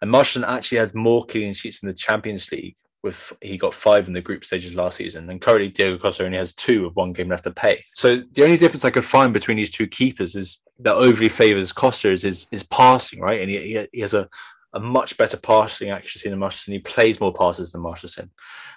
[0.00, 2.76] And Marchesín actually has more clean sheets in the Champions League.
[3.02, 6.38] With he got five in the group stages last season, and currently Diogo Costa only
[6.38, 7.84] has two with one game left to pay.
[7.94, 11.72] So the only difference I could find between these two keepers is that overly favours
[11.72, 13.40] Costa is his, his passing, right?
[13.40, 14.28] And he, he has a
[14.76, 16.72] a much better passing accuracy than Marchesín.
[16.72, 18.28] He plays more passes than Marchesín.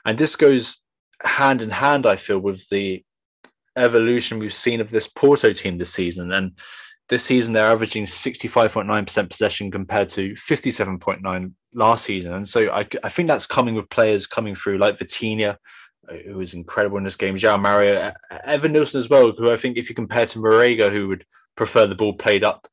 [0.05, 0.77] And this goes
[1.21, 3.03] hand in hand, I feel, with the
[3.75, 6.31] evolution we've seen of this Porto team this season.
[6.31, 6.57] And
[7.09, 12.33] this season, they're averaging 65.9% possession compared to 57.9 last season.
[12.33, 15.57] And so I, I think that's coming with players coming through like Vitinha,
[16.07, 18.11] uh, who was incredible in this game, João Mario,
[18.47, 21.95] Evanilson as well, who I think if you compare to Marega, who would prefer the
[21.95, 22.67] ball played up,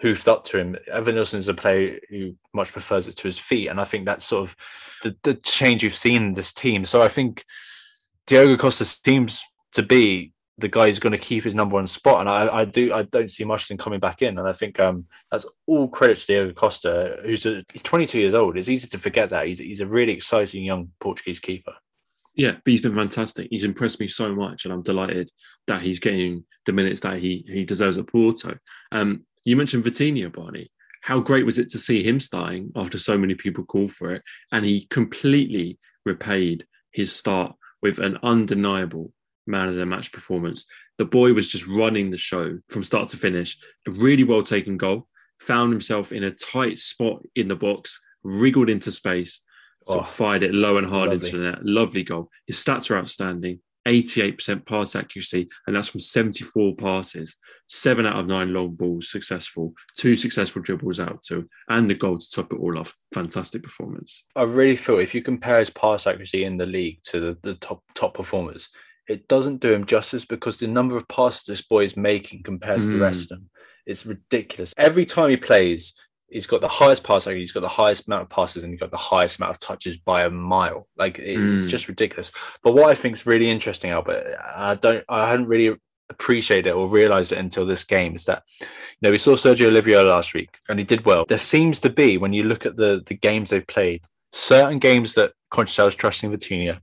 [0.00, 3.68] hoofed up to him, Evanilson is a player who much prefers it to his feet.
[3.68, 4.56] And I think that's sort of
[5.02, 6.84] the, the change you've seen in this team.
[6.84, 7.44] So I think
[8.26, 9.42] Diogo Costa seems
[9.72, 12.20] to be the guy who's going to keep his number one spot.
[12.20, 14.38] And I, I do I don't see Marchesín coming back in.
[14.38, 18.34] And I think um, that's all credit to Diogo Costa, who's a, he's 22 years
[18.34, 18.56] old.
[18.56, 21.74] It's easy to forget that he's he's a really exciting young Portuguese keeper.
[22.36, 23.48] Yeah, but he's been fantastic.
[23.50, 25.30] He's impressed me so much, and I'm delighted
[25.68, 28.58] that he's getting the minutes that he he deserves at Porto.
[28.92, 30.68] Um, you mentioned Vitinha, Barney.
[31.02, 34.22] How great was it to see him starting after so many people called for it,
[34.52, 39.12] and he completely repaid his start with an undeniable
[39.46, 40.64] man of the match performance.
[40.98, 43.58] The boy was just running the show from start to finish.
[43.88, 45.08] A really well taken goal.
[45.40, 49.40] Found himself in a tight spot in the box, wriggled into space,
[49.86, 51.28] so oh, fired it low and hard lovely.
[51.28, 51.64] into the net.
[51.64, 52.30] Lovely goal.
[52.46, 53.60] His stats are outstanding.
[53.86, 57.36] 88% pass accuracy, and that's from 74 passes.
[57.68, 62.18] Seven out of nine long balls successful, two successful dribbles out to, and the goal
[62.18, 62.94] to top it all off.
[63.12, 64.24] Fantastic performance.
[64.34, 67.54] I really feel if you compare his pass accuracy in the league to the, the
[67.56, 68.68] top top performers,
[69.08, 72.80] it doesn't do him justice because the number of passes this boy is making compared
[72.80, 72.92] to mm.
[72.92, 73.50] the rest of them
[73.86, 74.72] is ridiculous.
[74.76, 75.92] Every time he plays,
[76.28, 78.90] he's got the highest pass he's got the highest amount of passes, and he's got
[78.90, 80.88] the highest amount of touches by a mile.
[80.96, 81.68] Like it's mm.
[81.68, 82.32] just ridiculous.
[82.62, 85.76] But what I think is really interesting, Albert, I don't, I hadn't really
[86.10, 88.66] appreciated it or realized it until this game is that you
[89.00, 91.24] know we saw Sergio Oliveira last week and he did well.
[91.26, 95.14] There seems to be when you look at the the games they've played, certain games
[95.14, 96.80] that Conceição is trusting Vitinha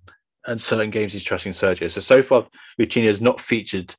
[0.48, 1.90] and certain games he's trusting Sergio.
[1.90, 2.48] So so far,
[2.80, 3.96] Vitinha has not featured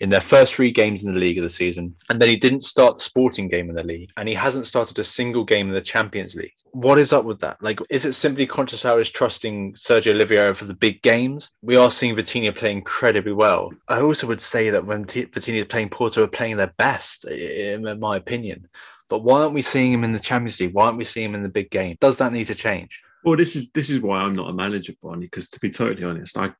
[0.00, 2.62] in their first three games in the league of the season, and then he didn't
[2.62, 5.74] start the sporting game in the league, and he hasn't started a single game in
[5.74, 6.54] the Champions League.
[6.72, 7.60] What is up with that?
[7.60, 11.50] Like, is it simply Conceição is trusting Sergio Oliveira for the big games?
[11.62, 13.72] We are seeing Vitinha play incredibly well.
[13.88, 17.24] I also would say that when T- Vitinha is playing Porto, are playing their best,
[17.26, 18.68] in my opinion.
[19.08, 20.72] But why aren't we seeing him in the Champions League?
[20.72, 21.96] Why aren't we seeing him in the big game?
[22.00, 23.02] Does that need to change?
[23.24, 25.26] Well, this is this is why I'm not a manager, Barney.
[25.26, 26.52] Because to be totally honest, I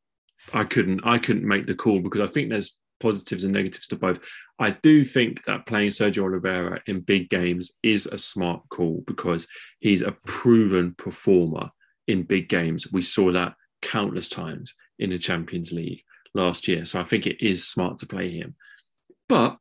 [0.53, 3.97] I couldn't I couldn't make the call because I think there's positives and negatives to
[3.97, 4.21] both.
[4.59, 9.49] I do think that playing Sergio Oliveira in big games is a smart call because
[9.81, 11.71] he's a proven performer
[12.07, 12.93] in big games.
[12.93, 16.03] We saw that countless times in the Champions League
[16.35, 16.85] last year.
[16.85, 18.55] So I think it is smart to play him.
[19.29, 19.57] But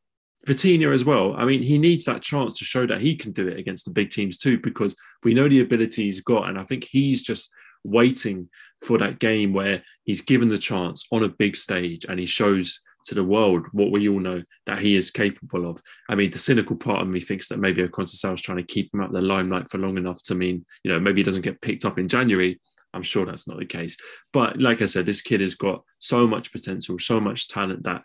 [0.50, 1.36] Vitinha as well.
[1.38, 3.92] I mean, he needs that chance to show that he can do it against the
[3.92, 6.50] big teams too, because we know the ability he's got.
[6.50, 8.50] And I think he's just waiting
[8.86, 12.82] for that game where he's given the chance on a big stage and he shows
[13.06, 15.82] to the world what we all know that he is capable of.
[16.10, 18.94] I mean, the cynical part of me thinks that maybe Conceição is trying to keep
[18.94, 21.62] him out the limelight for long enough to mean, you know, maybe he doesn't get
[21.62, 22.60] picked up in January.
[22.94, 23.98] I'm sure that's not the case.
[24.34, 28.02] But like I said, this kid has got so much potential, so much talent that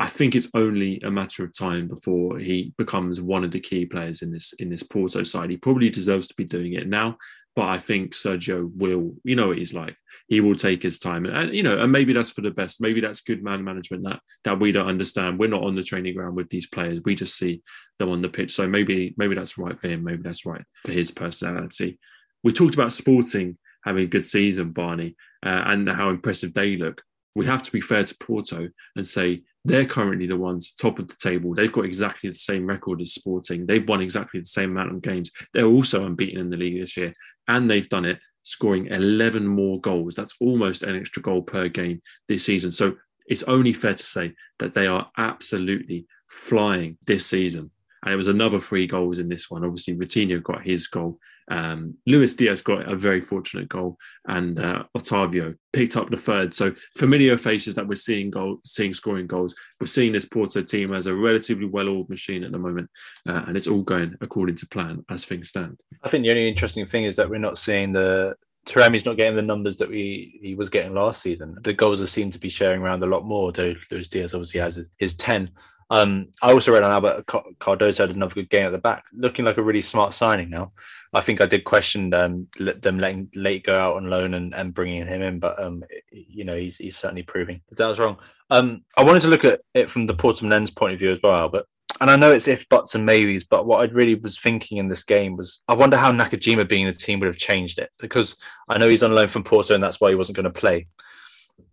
[0.00, 3.84] I think it's only a matter of time before he becomes one of the key
[3.84, 5.50] players in this in this Porto side.
[5.50, 7.16] He probably deserves to be doing it now,
[7.56, 9.16] but I think Sergio will.
[9.24, 9.96] You know what he's like.
[10.28, 12.80] He will take his time, and, and you know, and maybe that's for the best.
[12.80, 15.38] Maybe that's good man management that that we don't understand.
[15.38, 17.00] We're not on the training ground with these players.
[17.04, 17.62] We just see
[17.98, 18.52] them on the pitch.
[18.52, 20.04] So maybe maybe that's right for him.
[20.04, 21.98] Maybe that's right for his personality.
[22.44, 27.02] We talked about Sporting having a good season, Barney, uh, and how impressive they look.
[27.34, 31.08] We have to be fair to Porto and say they're currently the ones top of
[31.08, 31.54] the table.
[31.54, 33.66] They've got exactly the same record as Sporting.
[33.66, 35.30] They've won exactly the same amount of games.
[35.52, 37.12] They're also unbeaten in the league this year,
[37.46, 40.14] and they've done it scoring 11 more goals.
[40.14, 42.72] That's almost an extra goal per game this season.
[42.72, 42.96] So
[43.28, 47.70] it's only fair to say that they are absolutely flying this season.
[48.02, 49.64] And it was another three goals in this one.
[49.64, 51.18] Obviously, Vitinha got his goal
[51.50, 56.54] um, Luis Diaz got a very fortunate goal, and uh, Otavio picked up the third.
[56.54, 59.54] So familiar faces that we're seeing goal, seeing scoring goals.
[59.80, 62.90] We're seeing this Porto team as a relatively well-oiled machine at the moment,
[63.28, 65.78] uh, and it's all going according to plan as things stand.
[66.02, 68.34] I think the only interesting thing is that we're not seeing the
[68.66, 71.56] Taremi's not getting the numbers that we he was getting last season.
[71.62, 73.50] The goals are seem to be sharing around a lot more.
[73.50, 75.50] Though Luis Diaz obviously has his ten.
[75.90, 79.44] Um, I also read on Albert Cardoso had another good game at the back, looking
[79.44, 80.72] like a really smart signing now.
[81.14, 84.74] I think I did question um, them letting Leite go out on loan and, and
[84.74, 88.18] bringing him in, but um, you know he's, he's certainly proving that, that was wrong.
[88.50, 91.48] Um, I wanted to look at it from the Portimonense point of view as well,
[91.48, 91.66] but
[92.00, 94.88] and I know it's if buts and maybes, but what I really was thinking in
[94.88, 97.90] this game was I wonder how Nakajima being in the team would have changed it
[97.98, 98.36] because
[98.68, 100.86] I know he's on loan from Porto and that's why he wasn't going to play.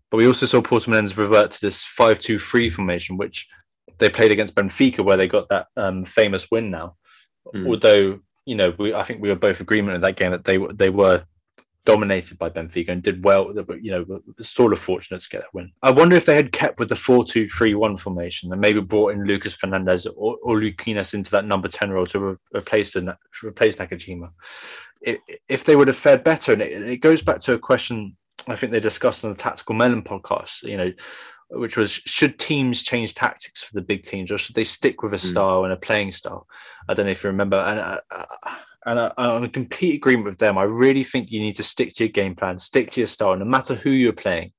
[0.09, 3.47] But we also saw Portimonense revert to this 5 2 3 formation, which
[3.97, 6.95] they played against Benfica, where they got that um, famous win now.
[7.53, 7.67] Mm.
[7.67, 10.57] Although, you know, we, I think we were both agreement in that game that they,
[10.73, 11.25] they were
[11.85, 13.53] dominated by Benfica and did well.
[13.79, 15.71] You know, sort of fortunate to get that win.
[15.81, 19.55] I wonder if they had kept with the 4-2-3-1 formation and maybe brought in Lucas
[19.55, 24.31] Fernandes or, or Luquinhas into that number 10 role to re- replace the, replace Nakajima.
[25.01, 28.17] If, if they would have fared better, and it, it goes back to a question
[28.47, 30.63] I think they discussed on the Tactical Melon podcast.
[30.63, 30.91] You know,
[31.49, 35.13] which was should teams change tactics for the big teams or should they stick with
[35.13, 35.27] a hmm.
[35.27, 35.65] style mm.
[35.65, 36.47] and a playing style?
[36.89, 37.57] I don't know if you remember.
[37.57, 38.55] And, uh, uh,
[38.85, 40.57] and I, I'm in complete agreement with them.
[40.57, 43.35] I really think you need to stick to your game plan, stick to your style,
[43.35, 44.53] no matter who you're playing.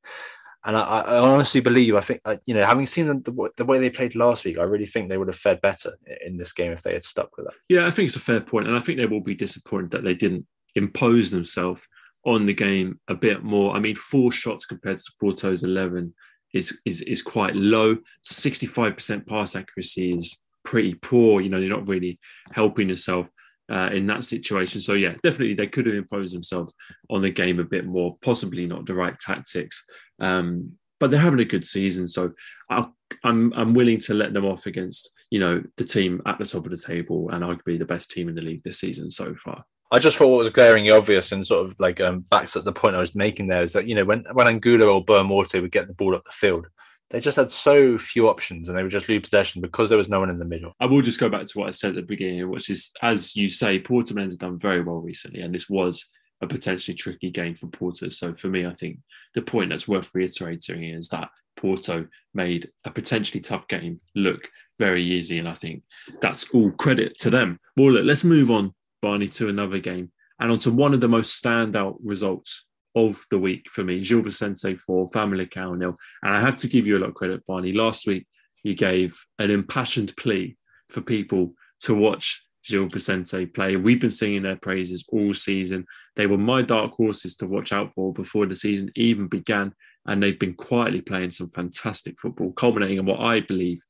[0.64, 3.78] And I, I honestly believe, I think, uh, you know, having seen the, the, way
[3.78, 5.92] they played last week, I really think they would have fared better
[6.26, 7.54] in this game if they had stuck with that.
[7.68, 10.02] Yeah, I think it's a fair point, and I think they will be disappointed that
[10.02, 10.44] they didn't
[10.74, 11.86] impose themselves
[12.24, 13.76] on the game a bit more.
[13.76, 16.12] I mean, four shots compared to Porto's eleven
[16.56, 17.96] is is is quite low.
[18.22, 21.40] Sixty five percent pass accuracy is pretty poor.
[21.40, 22.18] You know, you're not really
[22.52, 23.28] helping yourself
[23.70, 24.80] uh, in that situation.
[24.80, 26.74] So yeah, definitely they could have imposed themselves
[27.10, 28.16] on the game a bit more.
[28.22, 29.84] Possibly not the right tactics,
[30.20, 32.08] um, but they're having a good season.
[32.08, 32.32] So
[32.70, 32.86] i
[33.22, 36.64] I'm, I'm willing to let them off against you know the team at the top
[36.64, 39.64] of the table and arguably the best team in the league this season so far.
[39.92, 42.72] I just thought what was glaringly obvious and sort of like um, backs at the
[42.72, 45.60] point I was making there is that you know when when Angulo or Boa Morte
[45.60, 46.66] would get the ball up the field,
[47.10, 50.08] they just had so few options and they would just lose possession because there was
[50.08, 50.72] no one in the middle.
[50.80, 53.36] I will just go back to what I said at the beginning, which is, as
[53.36, 56.04] you say, Portimonense have done very well recently, and this was
[56.42, 58.08] a potentially tricky game for Porto.
[58.08, 58.98] So for me, I think
[59.34, 65.04] the point that's worth reiterating is that Porto made a potentially tough game look very
[65.04, 65.82] easy, and I think
[66.20, 67.60] that's all credit to them.
[67.76, 71.42] Well, look, let's move on, Barney, to another game and onto one of the most
[71.42, 74.00] standout results of the week for me.
[74.00, 75.96] Gil Vicente for Famalicão nil.
[76.22, 77.72] And I have to give you a lot of credit, Barney.
[77.72, 78.26] Last week,
[78.62, 80.56] you gave an impassioned plea
[80.90, 83.76] for people to watch Gil Vicente play.
[83.76, 85.86] We've been singing their praises all season.
[86.16, 89.72] They were my dark horses to watch out for before the season even began.
[90.06, 93.80] And they've been quietly playing some fantastic football, culminating in what I believe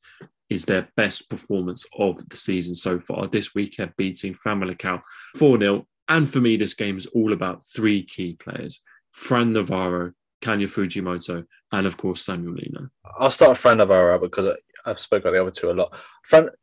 [0.49, 3.27] is their best performance of the season so far.
[3.27, 5.01] This weekend, beating Famalicão
[5.37, 5.87] 4 0.
[6.09, 8.81] And for me, this game is all about three key players.
[9.13, 12.89] Fran Navarro, Kanya Fujimoto, and of course Samuel Lino.
[13.19, 14.57] I'll start Fran Navarro because
[14.87, 15.95] I've spoken about the other two a lot.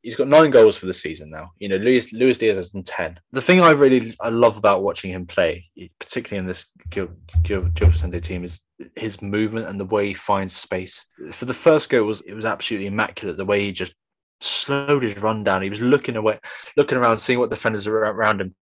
[0.01, 1.51] He's got nine goals for the season now.
[1.59, 3.19] You know, Luis Luis Diaz has done ten.
[3.31, 7.09] The thing I really I love about watching him play, particularly in this Gil,
[7.43, 8.61] Gil, Vicente team, is
[8.95, 11.05] his movement and the way he finds space.
[11.31, 13.37] For the first goal, it was it was absolutely immaculate.
[13.37, 13.93] The way he just
[14.43, 15.61] slowed his run down.
[15.61, 16.39] He was looking away,
[16.77, 18.55] looking around, seeing what defenders are around him.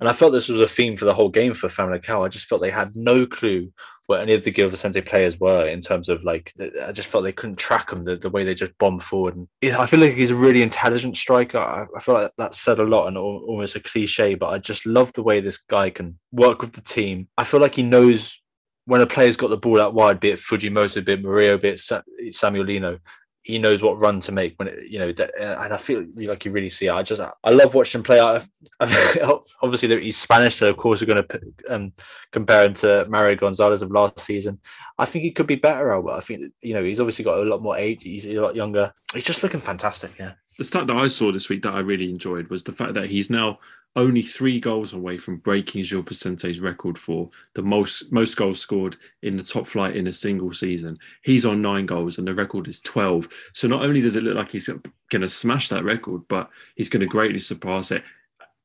[0.00, 2.24] And I felt this was a theme for the whole game for Famalicão.
[2.24, 3.72] I just felt they had no clue
[4.06, 7.24] where any of the Gil Vicente players were in terms of like, I just felt
[7.24, 9.36] they couldn't track him the, the way they just bombed forward.
[9.36, 11.58] And I feel like he's a really intelligent striker.
[11.58, 14.86] I, I feel like that said a lot and almost a cliche, but I just
[14.86, 17.28] love the way this guy can work with the team.
[17.38, 18.38] I feel like he knows
[18.84, 21.68] when a player's got the ball out wide, be it Fujimoto, be it Murillo, be
[21.68, 22.98] it Samuel Lino,
[23.42, 26.44] he knows what run to make when it, you know, that, and I feel like
[26.44, 26.88] you really see.
[26.88, 28.20] I just, I love watching him play.
[28.20, 28.44] I,
[29.62, 31.92] obviously, he's Spanish, so of course we're going to um,
[32.30, 34.60] compare him to Mario Gonzalez of last season.
[34.96, 36.12] I think he could be better, Albert.
[36.12, 38.04] I think you know he's obviously got a lot more age.
[38.04, 38.92] He's a lot younger.
[39.12, 40.12] He's just looking fantastic.
[40.18, 40.34] Yeah.
[40.58, 43.10] The stat that I saw this week that I really enjoyed was the fact that
[43.10, 43.58] he's now
[43.94, 48.96] only three goals away from breaking Gil Vicente's record for the most most goals scored
[49.22, 50.98] in the top flight in a single season.
[51.22, 53.28] He's on nine goals and the record is 12.
[53.52, 56.88] So not only does it look like he's going to smash that record, but he's
[56.88, 58.02] going to greatly surpass it.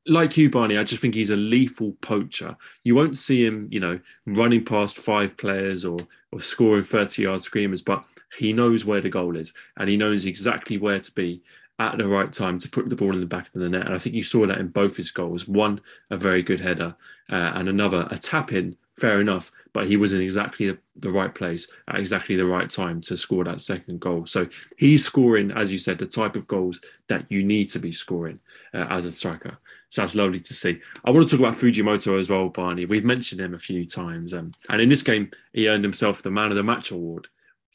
[0.06, 2.56] Like you, Barney, I just think he's a lethal poacher.
[2.82, 5.98] You won't see him, you know, running past five players or
[6.32, 8.04] or scoring 30 yard screamers, but
[8.38, 11.42] he knows where the goal is and he knows exactly where to be
[11.78, 13.86] at the right time to put the ball in the back of the net.
[13.86, 15.46] And I think you saw that in both his goals.
[15.46, 15.80] One,
[16.10, 16.96] a very good header,
[17.30, 21.32] uh, and another, a tap in, fair enough, but he was in exactly the, right
[21.32, 24.26] place at exactly the right time to score that second goal.
[24.26, 27.92] So he's scoring, as you said, the type of goals that you need to be
[27.92, 28.40] scoring
[28.74, 29.58] uh, as a striker.
[29.88, 30.80] So that's lovely to see.
[31.04, 32.86] I want to talk about Fujimoto as well, Barney.
[32.86, 34.34] We've mentioned him a few times.
[34.34, 37.28] Um, and in this game, he earned himself the man of the match award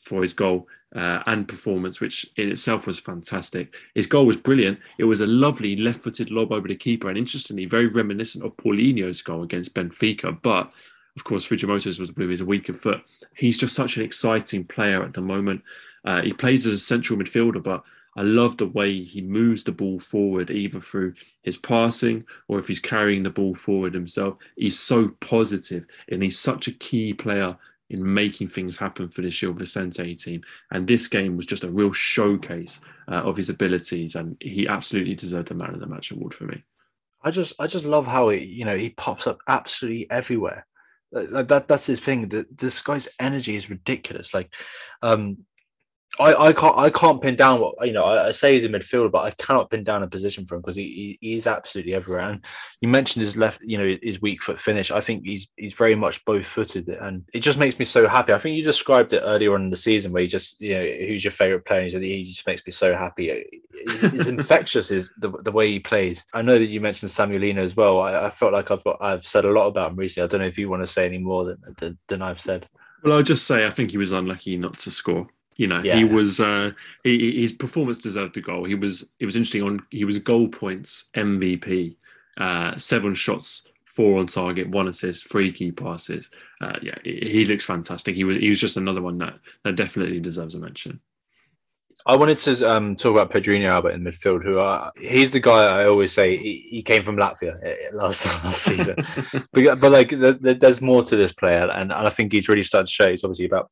[0.05, 3.73] for his goal uh, and performance, which in itself was fantastic.
[3.95, 4.79] His goal was brilliant.
[4.97, 8.55] It was a lovely left footed lob over the keeper, and interestingly, very reminiscent of
[8.57, 10.39] Paulinho's goal against Benfica.
[10.41, 10.71] But
[11.15, 13.01] of course, Fujimoto's was with his weaker foot.
[13.35, 15.63] He's just such an exciting player at the moment.
[16.05, 17.83] Uh, he plays as a central midfielder, but
[18.15, 22.67] I love the way he moves the ball forward, either through his passing or if
[22.67, 24.37] he's carrying the ball forward himself.
[24.55, 27.57] He's so positive and he's such a key player
[27.89, 30.41] in making things happen for the Gil Vicente team.
[30.71, 35.15] And this game was just a real showcase uh, of his abilities, and he absolutely
[35.15, 36.63] deserved the man of the match award for me.
[37.21, 40.65] I just, I just love how he, you know, he pops up absolutely everywhere.
[41.11, 42.29] Like that, that's his thing.
[42.29, 44.33] The, this guy's energy is ridiculous.
[44.33, 44.53] Like,
[45.01, 45.37] um,
[46.19, 48.03] I, I can't I can't pin down what you know.
[48.03, 50.61] I, I, say he's a midfielder, but I cannot pin down a position for him
[50.61, 52.29] because he, he he's absolutely everywhere.
[52.29, 52.45] And
[52.81, 54.91] you mentioned his left, you know, his weak foot finish.
[54.91, 58.31] I think he's he's very much both footed, and it just makes me so happy.
[58.31, 60.85] I think you described it earlier on in the season where you just you know
[60.85, 61.79] who's your favorite player.
[61.79, 63.45] And he said he just makes me so happy.
[63.71, 66.25] It's infectious is the the way he plays.
[66.31, 68.01] I know that you mentioned Samuel Lino as well.
[68.01, 70.25] I, I felt like I've got I've said a lot about him recently.
[70.25, 72.69] I don't know if you want to say any more than than, than I've said.
[73.03, 75.27] Well, I'll just say I think he was unlucky not to score.
[75.57, 75.95] You know, yeah.
[75.95, 76.71] he was uh,
[77.03, 78.63] he, his performance deserved a goal.
[78.63, 81.95] He was it was interesting on he was goal points MVP,
[82.39, 86.29] uh, seven shots, four on target, one assist, three key passes.
[86.61, 88.15] Uh, yeah, he looks fantastic.
[88.15, 90.99] He was he was just another one that that definitely deserves a mention.
[92.05, 94.43] I wanted to um, talk about Pedrinho Albert in midfield.
[94.43, 97.89] Who are, he's the guy I always say he, he came from Latvia eh, eh,
[97.93, 98.95] last last season,
[99.53, 102.49] but, but like the, the, there's more to this player, and, and I think he's
[102.49, 103.09] really started to show.
[103.09, 103.71] He's obviously about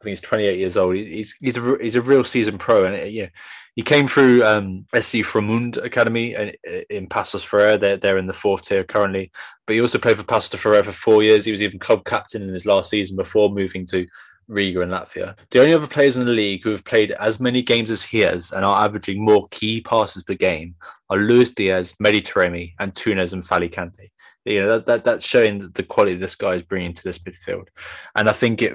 [0.00, 0.94] I think he's 28 years old.
[0.94, 3.28] He's he's a he's a real season pro, and uh, yeah,
[3.74, 7.78] he came through um, SC Freamunde Academy in, uh, in Paços Ferreira.
[7.78, 9.32] They're they're in the fourth tier currently,
[9.66, 11.44] but he also played for Paços Ferreira for four years.
[11.44, 14.06] He was even club captain in his last season before moving to
[14.46, 15.36] Riga in Latvia.
[15.50, 18.20] The only other players in the league who have played as many games as he
[18.20, 20.76] has and are averaging more key passes per game
[21.10, 24.10] are Luis Diaz, Mehdi Taremi, and Túnez and Fally Kante
[24.44, 27.68] you know that, that that's showing the quality this guy is bringing to this midfield
[28.14, 28.74] and i think it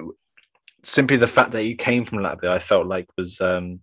[0.84, 3.80] simply the fact that he came from Latvia, I felt like was um,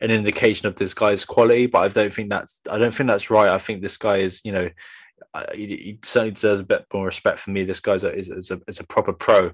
[0.00, 1.66] an indication of this guy's quality.
[1.66, 3.48] But I don't think that's I don't think that's right.
[3.48, 4.70] I think this guy is, you know,
[5.54, 7.64] he, he certainly deserves a bit more respect from me.
[7.64, 9.52] This guy's a, is, is a, is a proper pro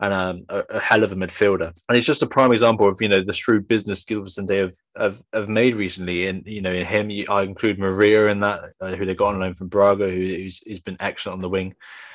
[0.00, 1.72] and um, a, a, hell of a midfielder.
[1.88, 4.72] And he's just a prime example of you know the shrewd business Gilbertson they have,
[4.96, 6.26] have, have made recently.
[6.26, 9.40] And you know in him, I include Maria in that, uh, who they got on
[9.40, 11.74] loan from Braga, who, who's, who's been excellent on the wing,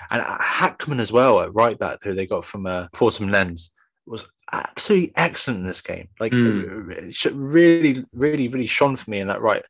[0.09, 3.69] and Hackman as well at right back, who they got from uh, Portimonense
[4.05, 6.09] was absolutely excellent in this game.
[6.19, 7.31] Like mm.
[7.33, 9.63] really, really, really shone for me in that right,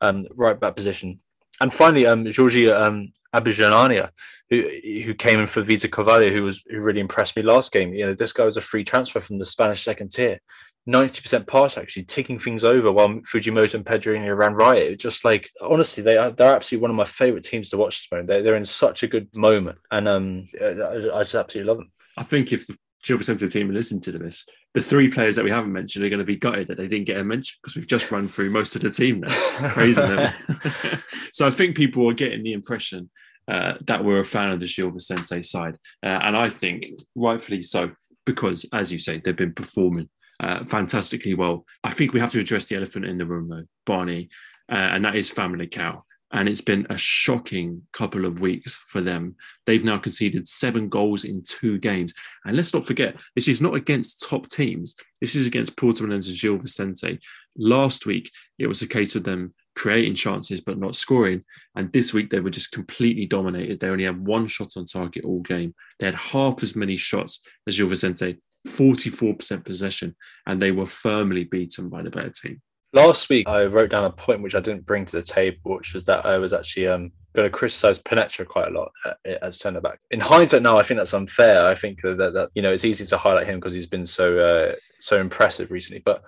[0.00, 1.20] um, right back position.
[1.60, 4.10] And finally, um, Georgie um, Aburjania,
[4.50, 7.92] who who came in for Vítor Carvalho, who was who really impressed me last game.
[7.94, 10.40] You know, this guy was a free transfer from the Spanish second tier.
[10.88, 14.92] 90% pass actually, taking things over while Fujimoto and Pedrinho ran riot.
[14.92, 18.00] It just like honestly, they are they're absolutely one of my favorite teams to watch
[18.00, 18.28] this moment.
[18.28, 20.64] They're, they're in such a good moment, and um, I,
[21.12, 21.92] I just absolutely love them.
[22.16, 24.44] I think if the Gil the team and listen to this,
[24.74, 27.06] the three players that we haven't mentioned are going to be gutted that they didn't
[27.06, 29.28] get a mention because we've just run through most of the team now,
[29.72, 30.32] praising them.
[31.32, 33.10] so I think people are getting the impression
[33.46, 35.76] uh, that we're a fan of the Gil Vicente side.
[36.02, 37.92] Uh, and I think rightfully so,
[38.26, 40.08] because as you say, they've been performing
[40.40, 41.64] uh, fantastically well.
[41.82, 44.28] I think we have to address the elephant in the room, though, Barney,
[44.70, 49.34] uh, and that is Famalicão and it's been a shocking couple of weeks for them.
[49.66, 52.12] They've now conceded seven goals in two games.
[52.44, 54.94] And let's not forget, this is not against top teams.
[55.20, 57.18] This is against Portimonense and Gil Vicente.
[57.56, 61.44] Last week, it was a case of them creating chances but not scoring.
[61.74, 63.80] And this week, they were just completely dominated.
[63.80, 65.74] They only had one shot on target all game.
[65.98, 70.14] They had half as many shots as Gil Vicente, 44% possession,
[70.46, 72.60] and they were firmly beaten by the better team.
[72.92, 75.92] Last week, I wrote down a point which I didn't bring to the table, which
[75.92, 78.90] was that I was actually um, going to criticize Penetra quite a lot
[79.42, 80.00] as centre back.
[80.10, 81.66] In hindsight, now I think that's unfair.
[81.66, 84.06] I think that, that, that you know it's easy to highlight him because he's been
[84.06, 86.02] so uh, so impressive recently.
[86.04, 86.22] But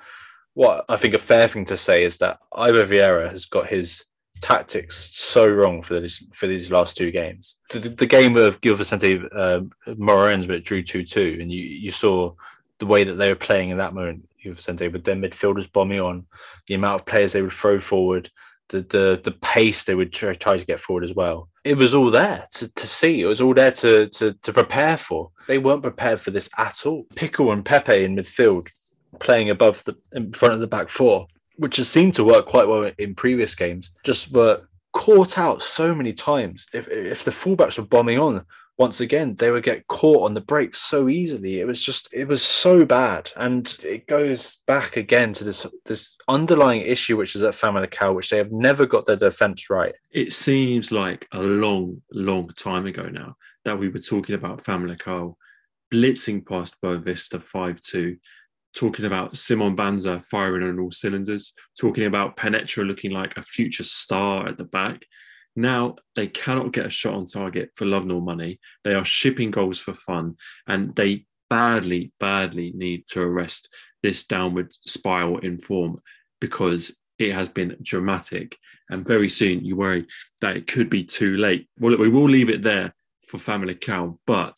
[0.55, 4.05] what I think a fair thing to say is that Ivo Vieira has got his
[4.43, 7.57] tactics so wrong for this for these last two games.
[7.71, 9.61] The, the game of Gil Vicente uh,
[9.97, 12.35] Morens, but it drew two two, and you you saw
[12.81, 16.27] the way that they were playing in that moment Vicente with their midfielders bombing on,
[16.67, 18.31] the amount of players they would throw forward,
[18.69, 21.49] the the the pace they would try, try to get forward as well.
[21.65, 23.21] It was all there to, to see.
[23.21, 25.31] It was all there to, to to prepare for.
[25.47, 27.07] They weren't prepared for this at all.
[27.15, 28.69] Pickel and Pepe in midfield
[29.19, 31.27] playing above the in front of the back four,
[31.57, 34.63] which has seemed to work quite well in previous games, just were
[34.93, 36.67] caught out so many times.
[36.73, 38.47] If if the fullbacks were bombing on,
[38.81, 42.27] once again they would get caught on the break so easily it was just it
[42.27, 47.43] was so bad and it goes back again to this this underlying issue which is
[47.43, 52.01] at Famalicão which they have never got their defense right it seems like a long
[52.11, 55.35] long time ago now that we were talking about Famalicão
[55.93, 58.17] blitzing past Boavista 5-2
[58.75, 63.83] talking about Simon Banza firing on all cylinders, talking about Penetra looking like a future
[63.83, 65.03] star at the back.
[65.57, 68.61] Now they cannot get a shot on target for love nor money.
[68.85, 70.37] They are shipping goals for fun,
[70.67, 73.69] and they badly, badly need to arrest
[74.03, 75.99] this downward spiral in form
[76.41, 78.57] because it has been dramatic.
[78.89, 80.07] And very soon you worry
[80.41, 81.69] that it could be too late.
[81.79, 82.95] Well, we will leave it there
[83.27, 84.57] for Famalicão, but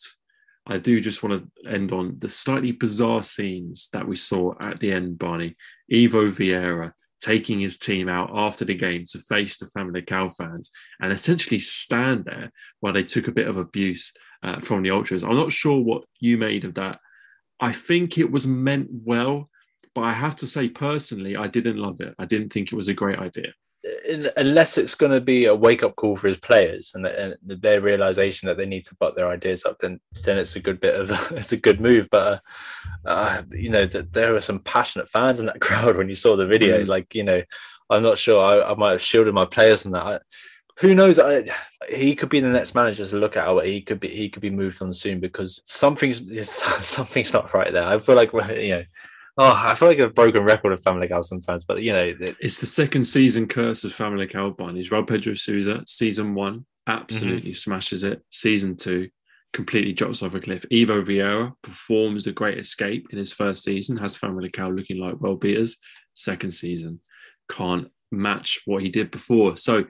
[0.65, 4.79] I do just want to end on the slightly bizarre scenes that we saw at
[4.79, 5.55] the end, Barney.
[5.91, 6.93] Ivo Vieira
[7.23, 12.25] taking his team out after the game to face the Famalicão fans and essentially stand
[12.25, 12.51] there
[12.81, 14.11] while they took a bit of abuse
[14.43, 15.23] uh, from the Ultras.
[15.23, 16.99] I'm not sure what you made of that.
[17.61, 19.47] I think it was meant well,
[19.95, 22.13] but I have to say, personally, I didn't love it.
[22.19, 23.53] I didn't think it was a great idea.
[24.37, 27.81] Unless it's going to be a wake up call for his players and, and, their
[27.81, 30.95] realization that they need to butt their ideas up, then then it's a good bit
[30.95, 32.07] of it's a good move.
[32.09, 32.41] But
[33.05, 36.15] uh, uh, you know that there were some passionate fans in that crowd when you
[36.15, 36.83] saw the video.
[36.83, 36.87] Mm.
[36.87, 37.41] Like you know,
[37.89, 40.05] I'm not sure I, I might have shielded my players from that.
[40.05, 40.19] I,
[40.79, 41.19] who knows?
[41.19, 41.49] I,
[41.89, 43.65] he could be the next manager to look at.
[43.65, 46.21] He could be he could be moved on soon because something's
[46.85, 47.85] something's not right there.
[47.85, 48.83] I feel like you know.
[49.37, 52.59] Oh, I feel like a broken record of Famalicão sometimes, but you know, it, it's
[52.59, 54.55] the second season curse of Family Famalicão.
[54.55, 57.53] Barney's Raul Pedro Sousa, season one, absolutely mm-hmm.
[57.53, 58.21] smashes it.
[58.29, 59.09] Season two,
[59.51, 60.65] completely drops off a cliff.
[60.71, 65.39] Ivo Vieira performs the great escape in his first season, has Famalicão looking like world
[65.39, 65.77] beaters.
[66.13, 66.99] Second season,
[67.49, 69.57] can't match what he did before.
[69.57, 69.85] So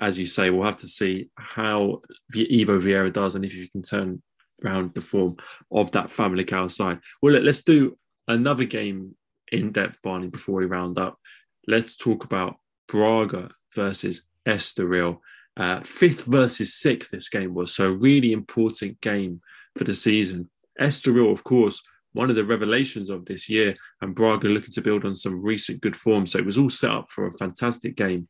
[0.00, 1.98] as you say, we'll have to see how
[2.34, 4.22] Ivo Vieira does and if you can turn
[4.64, 5.36] around the form
[5.70, 6.98] of that Famalicão side.
[7.22, 7.96] Well, let, us do
[8.28, 9.16] another game
[9.50, 11.18] in depth, Barney, before we round up.
[11.66, 12.56] Let's talk about
[12.86, 15.18] Braga versus Estoril.
[15.56, 17.74] Uh, fifth versus sixth, this game was.
[17.74, 19.40] So, really important game
[19.76, 20.50] for the season.
[20.80, 25.04] Estoril, of course, one of the revelations of this year, and Braga looking to build
[25.04, 26.26] on some recent good form.
[26.26, 28.28] So, it was all set up for a fantastic game.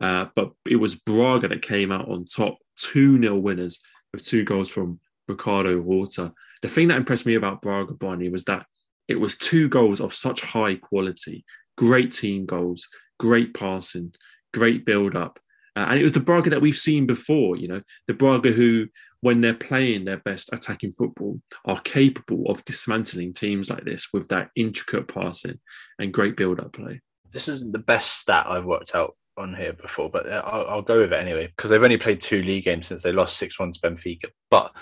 [0.00, 3.80] Uh, but it was Braga that came out on top, 2 0 winners
[4.12, 6.32] with two goals from Ricardo Horta.
[6.62, 8.66] The thing that impressed me about Braga, Barney, was that
[9.08, 11.44] it was two goals of such high quality,
[11.76, 12.88] great team goals,
[13.18, 14.12] great passing,
[14.52, 15.38] great build up.
[15.74, 18.88] Uh, and it was the Braga that we've seen before, you know, the Braga who,
[19.20, 24.28] when they're playing their best attacking football, are capable of dismantling teams like this with
[24.28, 25.58] that intricate passing
[25.98, 27.00] and great build up play.
[27.32, 30.82] This isn't the best stat I've worked out on here before, but uh, I'll, I'll
[30.82, 33.58] go with it anyway because they've only played two league games since they lost 6
[33.58, 34.30] 1 to Benfica.
[34.50, 34.74] But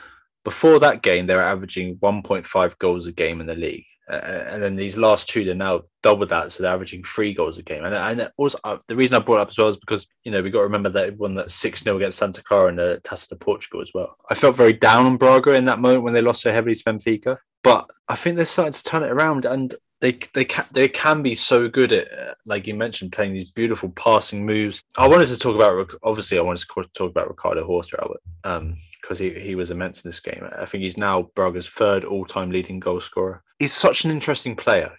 [0.45, 3.85] before that game, they were averaging 1.5 goals a game in the league.
[4.09, 7.59] Uh, and then these last two, they're now double that, so they're averaging three goals
[7.59, 7.85] a game.
[7.85, 10.43] And, and also, uh, the reason I brought up as well is because you know
[10.43, 13.29] we got to remember that won that six 0 against Santa Clara and the Taça
[13.29, 14.17] de Portugal as well.
[14.31, 16.85] I felt very down on Braga in that moment when they lost so heavily to
[16.85, 19.45] Benfica, but I think they're starting to turn it around.
[19.45, 23.51] And they they can they can be so good at like you mentioned playing these
[23.51, 24.83] beautiful passing moves.
[24.97, 28.77] I wanted to talk about obviously I wanted to talk about Ricardo Horta Albert um
[29.07, 30.49] because he, he was immense in this game.
[30.59, 33.43] I think he's now Braga's third all time leading goal scorer.
[33.59, 34.93] He's such an interesting player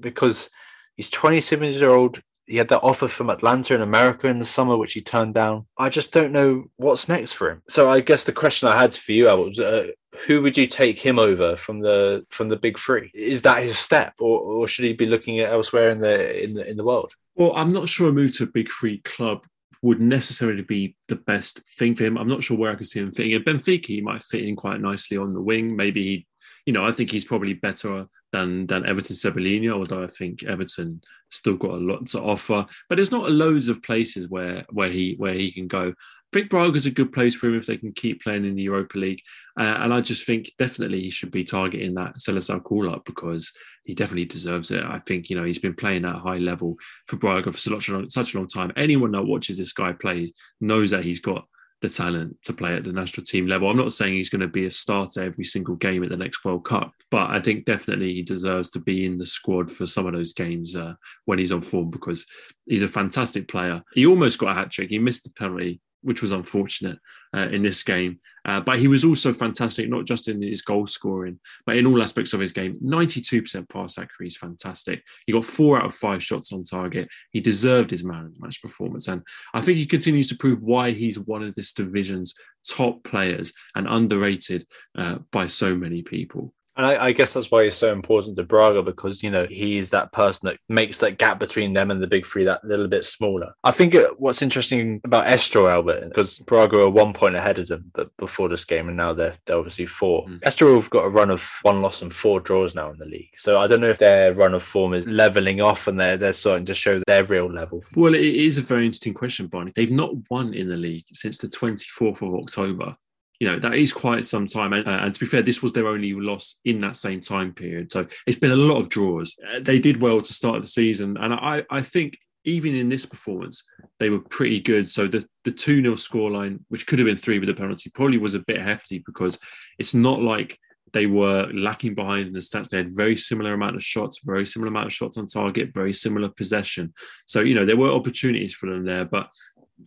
[0.00, 0.50] because
[0.96, 2.20] he's 27 years old.
[2.46, 5.66] He had that offer from Atlanta in America in the summer, which he turned down.
[5.78, 7.62] I just don't know what's next for him.
[7.70, 9.86] So I guess the question I had for you, Albert, was uh,
[10.26, 13.10] who would you take him over from the from the big three?
[13.14, 16.52] Is that his step, or, or should he be looking at elsewhere in the in
[16.52, 17.14] the in the world?
[17.34, 19.46] Well, I'm not sure a move to a big three club
[19.84, 22.16] would necessarily be the best thing for him.
[22.16, 23.42] I'm not sure where I could see him fitting in.
[23.42, 25.76] Benfica, he might fit in quite nicely on the wing.
[25.76, 26.26] Maybe he,
[26.64, 31.02] you know, I think he's probably better than than Everton Cebolinha, although I think Everton
[31.30, 32.64] still got a lot to offer.
[32.88, 35.90] But there's not loads of places where where he where he can go.
[35.90, 35.92] I
[36.32, 38.96] think Braga's a good place for him if they can keep playing in the Europa
[38.96, 39.20] League.
[39.58, 43.52] Uh, and I just think definitely he should be targeting that Seleção call up because
[43.84, 44.82] he definitely deserves it.
[44.82, 46.76] I think, you know, he's been playing at a high level
[47.06, 48.72] for Braga for such a long, such a long time.
[48.76, 51.46] Anyone that watches this guy play knows that he's got
[51.82, 53.68] the talent to play at the national team level.
[53.68, 56.44] I'm not saying he's going to be a starter every single game at the next
[56.44, 60.06] World Cup, but I think definitely he deserves to be in the squad for some
[60.06, 60.94] of those games uh,
[61.26, 62.24] when he's on form because
[62.66, 63.82] he's a fantastic player.
[63.92, 64.88] He almost got a hat trick.
[64.88, 66.98] He missed the penalty which was unfortunate
[67.34, 68.20] uh, in this game.
[68.46, 72.02] Uh, but he was also fantastic, not just in his goal scoring, but in all
[72.02, 72.74] aspects of his game.
[72.84, 75.02] 92% pass accuracy is fantastic.
[75.26, 77.08] He got four out of five shots on target.
[77.30, 79.08] He deserved his man of the match performance.
[79.08, 79.22] And
[79.54, 82.34] I think he continues to prove why he's one of this division's
[82.68, 84.66] top players and underrated
[84.96, 86.52] uh, by so many people.
[86.76, 89.78] And I, I, guess that's why he's so important to Braga because you know he
[89.78, 92.88] is that person that makes that gap between them and the big three that little
[92.88, 93.54] bit smaller.
[93.62, 97.68] I think it, what's interesting about Estoril Albert because Braga are one point ahead of
[97.68, 100.26] them, but before this game, and now they're they're obviously four.
[100.26, 100.40] Mm.
[100.40, 103.34] Estoril have got a run of one loss and four draws now in the league,
[103.36, 106.32] so I don't know if their run of form is leveling off and they're they're
[106.32, 107.84] starting to show their real level.
[107.94, 109.72] Well, it is a very interesting question, Barney.
[109.74, 112.96] They've not won in the league since the twenty fourth of October
[113.40, 114.72] you know that is quite some time.
[114.72, 117.52] And, uh, and, to be fair this was their only loss in that same time
[117.52, 117.92] period.
[117.92, 119.36] So it's been a lot of draws.
[119.52, 121.16] Uh, they did well to start the season.
[121.18, 123.64] And i i think even in this performance
[123.98, 124.88] they were pretty good.
[124.88, 128.34] So the the 2-0 scoreline which could have been 3 with a penalty probably was
[128.34, 129.38] a bit hefty because
[129.78, 130.58] it's not like
[130.94, 132.68] they were lacking behind in the stats.
[132.68, 135.92] They had very similar amount of shots, very similar amount of shots on target, very
[135.92, 136.94] similar possession.
[137.26, 139.28] So you know there were opportunities for them there, but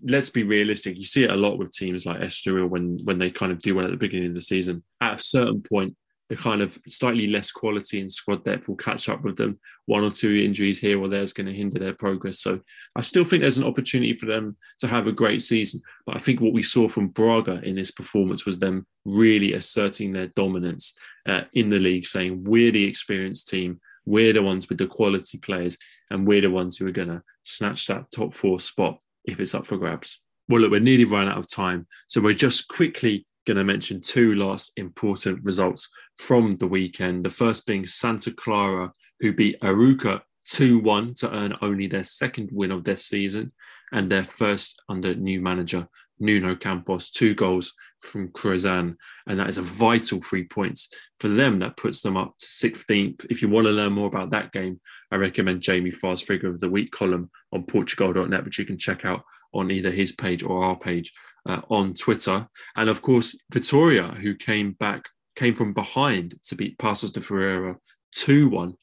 [0.03, 0.97] let's be realistic.
[0.97, 3.75] You see it a lot with teams like Estoril when when they kind of do
[3.75, 4.83] well at the beginning of the season.
[5.01, 5.95] At a certain point,
[6.29, 9.59] the kind of slightly less quality in squad depth will catch up with them.
[9.85, 12.39] One or two injuries here or there is going to hinder their progress.
[12.39, 12.59] So
[12.95, 15.81] I still think there's an opportunity for them to have a great season.
[16.05, 20.11] But I think what we saw from Braga in this performance was them really asserting
[20.11, 23.79] their dominance uh, in the league, saying we're the experienced team.
[24.05, 25.77] We're the ones with the quality players,
[26.09, 29.53] and we're the ones who are going to snatch that top four spot if it's
[29.53, 30.21] up for grabs.
[30.49, 31.87] Well, look, we're nearly run out of time.
[32.07, 37.25] So we're just quickly going to mention two last important results from the weekend.
[37.25, 42.49] The first being Santa Clara, who beat Arouca 2 1 to earn only their second
[42.51, 43.51] win of their season
[43.91, 45.87] and their first under new manager
[46.19, 48.95] Nuno Campos, two goals from Crysan.
[49.27, 51.59] And that is a vital three points for them.
[51.59, 53.25] That puts them up to 16th.
[53.29, 54.79] If you want to learn more about that game,
[55.11, 59.05] I recommend Jamie Farr's Figure of the Week column on Portugoal.net, which you can check
[59.05, 61.13] out on either his page or our page
[61.47, 62.47] uh, on Twitter.
[62.75, 65.03] And of course, Vitoria, who came back,
[65.35, 67.77] came from behind to beat Paços de Ferreira
[68.13, 68.75] 2 1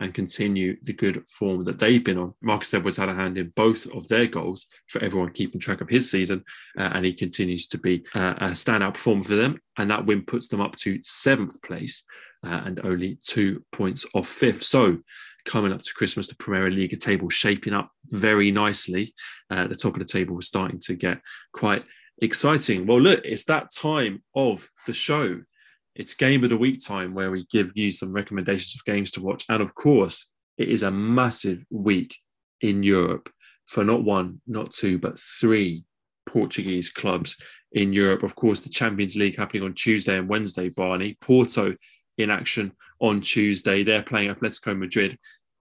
[0.00, 2.32] and continue the good form that they've been on.
[2.40, 5.88] Marcus Edwards had a hand in both of their goals for everyone keeping track of
[5.88, 6.44] his season,
[6.78, 9.60] uh, and he continues to be uh, a standout performer for them.
[9.76, 12.04] And that win puts them up to seventh place
[12.44, 14.62] uh, and only two points off fifth.
[14.62, 14.98] So,
[15.44, 19.14] coming up to Christmas, the Premier League table shaping up very nicely.
[19.50, 21.20] Uh, the top of the table was starting to get
[21.52, 21.84] quite
[22.20, 22.86] exciting.
[22.86, 25.40] Well, look, it's that time of the show
[25.94, 29.22] it's game of the week time where we give you some recommendations of games to
[29.22, 29.44] watch.
[29.48, 32.16] And of course, it is a massive week
[32.60, 33.30] in Europe
[33.66, 35.84] for not one, not two, but three
[36.24, 37.36] Portuguese clubs
[37.72, 38.22] in Europe.
[38.22, 41.18] Of course, the Champions League happening on Tuesday and Wednesday, Barney.
[41.20, 41.76] Porto
[42.18, 42.72] in action
[43.02, 43.84] on Tuesday.
[43.84, 45.18] They're playing Atletico Madrid,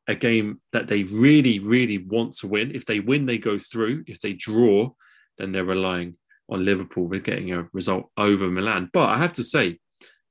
[0.08, 2.74] a game that they really, really want to win.
[2.74, 4.06] If they win, they go through.
[4.08, 4.92] If they draw,
[5.38, 6.16] then they're relying
[6.50, 8.90] on Liverpool for getting a result over Milan.
[8.94, 9.80] But I have to say,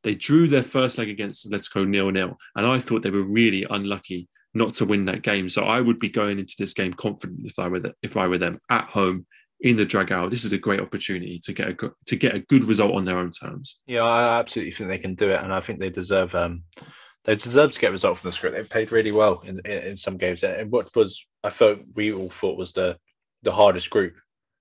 [0.03, 3.67] they drew their first leg against Atletico nil nil, and I thought they were really
[3.69, 5.49] unlucky not to win that game.
[5.49, 8.27] So I would be going into this game confident if I were the, if I
[8.27, 9.27] were them at home
[9.61, 10.31] in the Dragao.
[10.31, 13.19] This is a great opportunity to get a to get a good result on their
[13.19, 13.79] own terms.
[13.87, 16.63] Yeah, I absolutely think they can do it, and I think they deserve um,
[17.25, 18.57] they deserve to get a result from the script.
[18.57, 22.13] They played really well in, in, in some games, and what was I thought we
[22.13, 22.97] all thought was the
[23.43, 24.15] the hardest group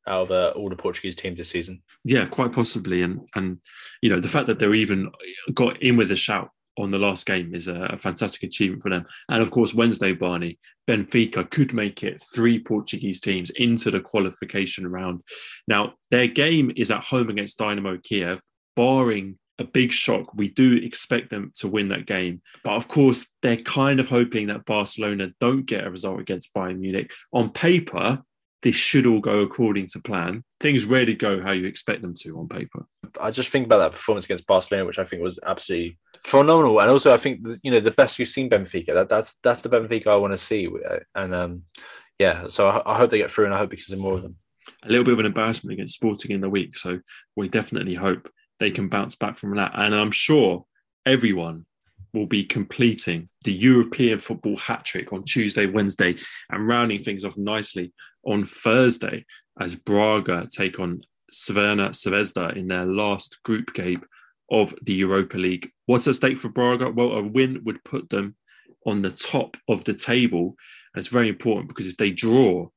[0.08, 1.82] out of uh, all the Portuguese teams this season.
[2.04, 3.60] Yeah, quite possibly, and and
[4.02, 5.12] you know the fact that they're even
[5.54, 6.50] got in with a shout
[6.80, 9.06] on the last game is a, a, fantastic achievement for them.
[9.28, 10.58] And of course, Wednesday, Barney,
[10.88, 15.22] Benfica could make it three Portuguese teams into the qualification round.
[15.68, 18.42] Now, their game is at home against Dynamo Kiev,
[18.76, 20.34] barring a big shock.
[20.34, 22.42] We do expect them to win that game.
[22.64, 26.80] But of course, they're kind of hoping that Barcelona don't get a result against Bayern
[26.80, 27.12] Munich.
[27.34, 28.24] On paper,
[28.62, 30.44] this should all go according to plan.
[30.60, 32.86] Things rarely go how you expect them to on paper.
[33.20, 36.90] I just think about that performance against Barcelona, which I think was absolutely phenomenal, and
[36.90, 38.94] also I think you know the best we've seen Benfica.
[38.94, 40.70] That, that's that's the Benfica I want to see,
[41.16, 41.64] and um,
[42.18, 42.48] yeah.
[42.50, 44.36] So I, I, hope they get through, and I hope because of more of them.
[44.84, 47.00] A little bit of an embarrassment against Sporting in the week, so
[47.36, 48.30] we definitely hope
[48.60, 49.72] they can bounce back from that.
[49.76, 50.66] And I'm sure
[51.06, 51.66] everyone
[52.14, 56.16] will be completing the European football hat trick on Tuesday, Wednesday,
[56.50, 57.94] and rounding things off nicely
[58.26, 59.26] on Thursday
[59.60, 61.02] as Braga take on
[61.34, 64.04] Crvena Zvezda in their last group game
[64.52, 65.70] of the Europa League.
[65.86, 66.90] What's at stake for Braga?
[66.90, 68.36] Well, a win would put them
[68.86, 70.56] on the top of the table.
[70.94, 72.70] And it's very important because if they draw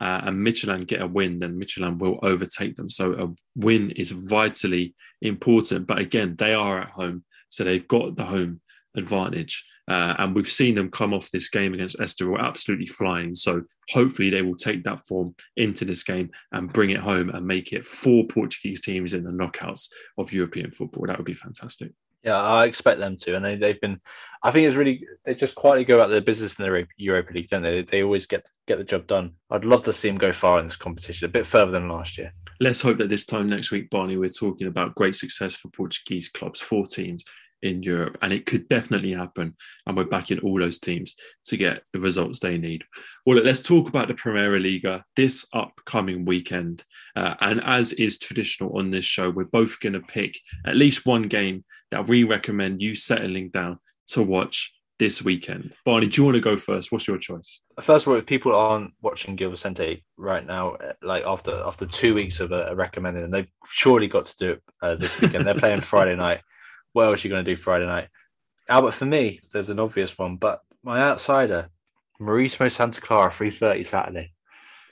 [0.00, 2.88] uh, and Midtjylland get a win, then Midtjylland will overtake them.
[2.88, 5.86] So a win is vitally important.
[5.86, 7.24] But again, they are at home.
[7.48, 8.60] So they've got the home
[8.96, 9.64] advantage.
[9.88, 13.34] Uh, and we've seen them come off this game against Estoril absolutely flying.
[13.34, 17.46] So hopefully they will take that form into this game and bring it home and
[17.46, 21.06] make it four Portuguese teams in the knockouts of European football.
[21.06, 21.92] That would be fantastic.
[22.22, 23.98] Yeah, I expect them to, and they, they've been.
[24.42, 27.48] I think it's really they just quietly go about their business in the Europa League,
[27.48, 27.80] don't they?
[27.80, 29.32] They always get get the job done.
[29.50, 32.18] I'd love to see them go far in this competition, a bit further than last
[32.18, 32.34] year.
[32.60, 36.28] Let's hope that this time next week, Barney, we're talking about great success for Portuguese
[36.28, 37.24] clubs, four teams
[37.62, 39.56] in Europe, and it could definitely happen.
[39.86, 41.14] And we're backing all those teams
[41.46, 42.84] to get the results they need.
[43.26, 46.84] Well, let's talk about the Primeira Liga this upcoming weekend.
[47.16, 51.06] Uh, and as is traditional on this show, we're both going to pick at least
[51.06, 55.72] one game that we recommend you settling down to watch this weekend.
[55.84, 56.92] Barney, do you want to go first?
[56.92, 57.62] What's your choice?
[57.80, 61.86] First of all, if people aren't watching Gil Vicente right now, uh, like after after
[61.86, 65.46] two weeks of a, recommending, and they've surely got to do it uh, this weekend.
[65.46, 66.42] They're playing Friday night
[66.92, 68.08] what else are you going to do Friday night?
[68.68, 71.68] Albert, for me, there's an obvious one, but my outsider,
[72.20, 74.32] Marítimo Santa Clara, 3.30 Saturday.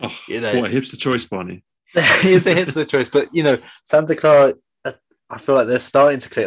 [0.01, 1.65] Oh, you know, what a hipster choice, Barney.
[1.95, 4.93] it's a hipster choice, but, you know, Santa Clara, uh,
[5.31, 6.47] I feel like they're starting to click.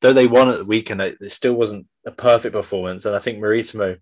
[0.00, 3.04] though they won at the weekend, it, it still wasn't a perfect performance.
[3.04, 3.98] And I think Marítimo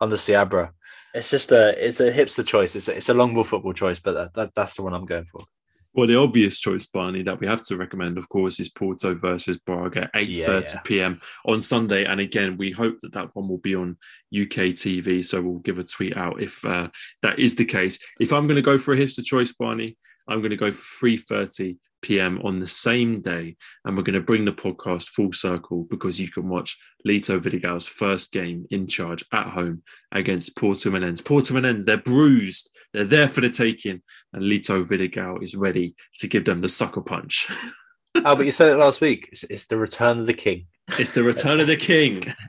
[0.00, 0.70] under Seabra,
[1.14, 2.76] it's just a it's a hipster choice.
[2.76, 5.06] It's a, it's a long ball football choice, but that, that, that's the one I'm
[5.06, 5.46] going for.
[5.96, 9.56] Well, the obvious choice, Barney, that we have to recommend, of course, is Porto versus
[9.56, 10.80] Braga, 8.30 yeah, yeah.
[10.80, 11.20] p.m.
[11.46, 12.04] on Sunday.
[12.04, 13.96] And again, we hope that that one will be on
[14.30, 15.24] UK TV.
[15.24, 16.88] So we'll give a tweet out if uh,
[17.22, 17.98] that is the case.
[18.20, 19.96] If I'm going to go for a history choice, Barney,
[20.28, 22.42] I'm going to go for 3.30 p.m.
[22.44, 23.56] on the same day.
[23.86, 26.76] And we're going to bring the podcast full circle because you can watch
[27.08, 29.82] Lito Vidigal's first game in charge at home
[30.12, 31.24] against Porto Menens.
[31.24, 34.00] Porto Portimonense, they're bruised they're there for the taking,
[34.32, 37.46] and Lito Vidigal is ready to give them the sucker punch.
[38.14, 39.28] oh, but you said it last week.
[39.32, 40.66] It's, it's the return of the king.
[40.98, 42.24] It's the return of the king.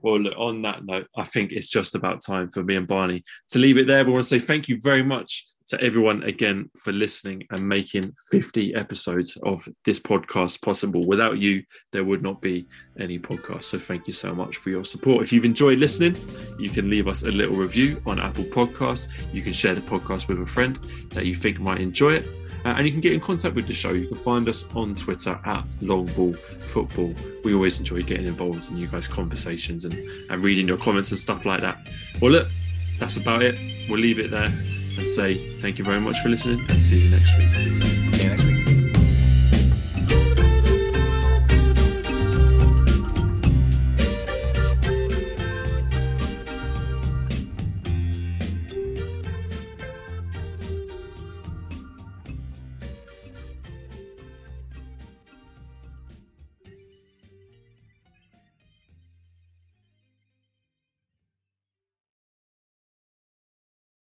[0.00, 3.24] well, look, on that note, I think it's just about time for me and Barney
[3.50, 4.04] to leave it there.
[4.04, 7.66] But I want to say thank you very much to everyone again for listening and
[7.66, 11.06] making 50 episodes of this podcast possible.
[11.06, 11.62] Without you,
[11.92, 12.66] there would not be
[12.98, 13.64] any podcast.
[13.64, 15.22] So thank you so much for your support.
[15.22, 16.16] If you've enjoyed listening,
[16.58, 19.06] you can leave us a little review on Apple Podcasts.
[19.32, 20.76] You can share the podcast with a friend
[21.10, 22.28] that you think might enjoy it.
[22.64, 23.92] Uh, and you can get in contact with the show.
[23.92, 27.14] You can find us on Twitter at Longball Football.
[27.44, 31.18] We always enjoy getting involved in you guys' conversations and, and reading your comments and
[31.18, 31.78] stuff like that.
[32.20, 32.48] Well, look,
[32.98, 33.56] that's about it.
[33.88, 34.52] We'll leave it there
[35.00, 37.54] and say thank you very much for listening and see you next week.
[37.54, 38.49] See you next week.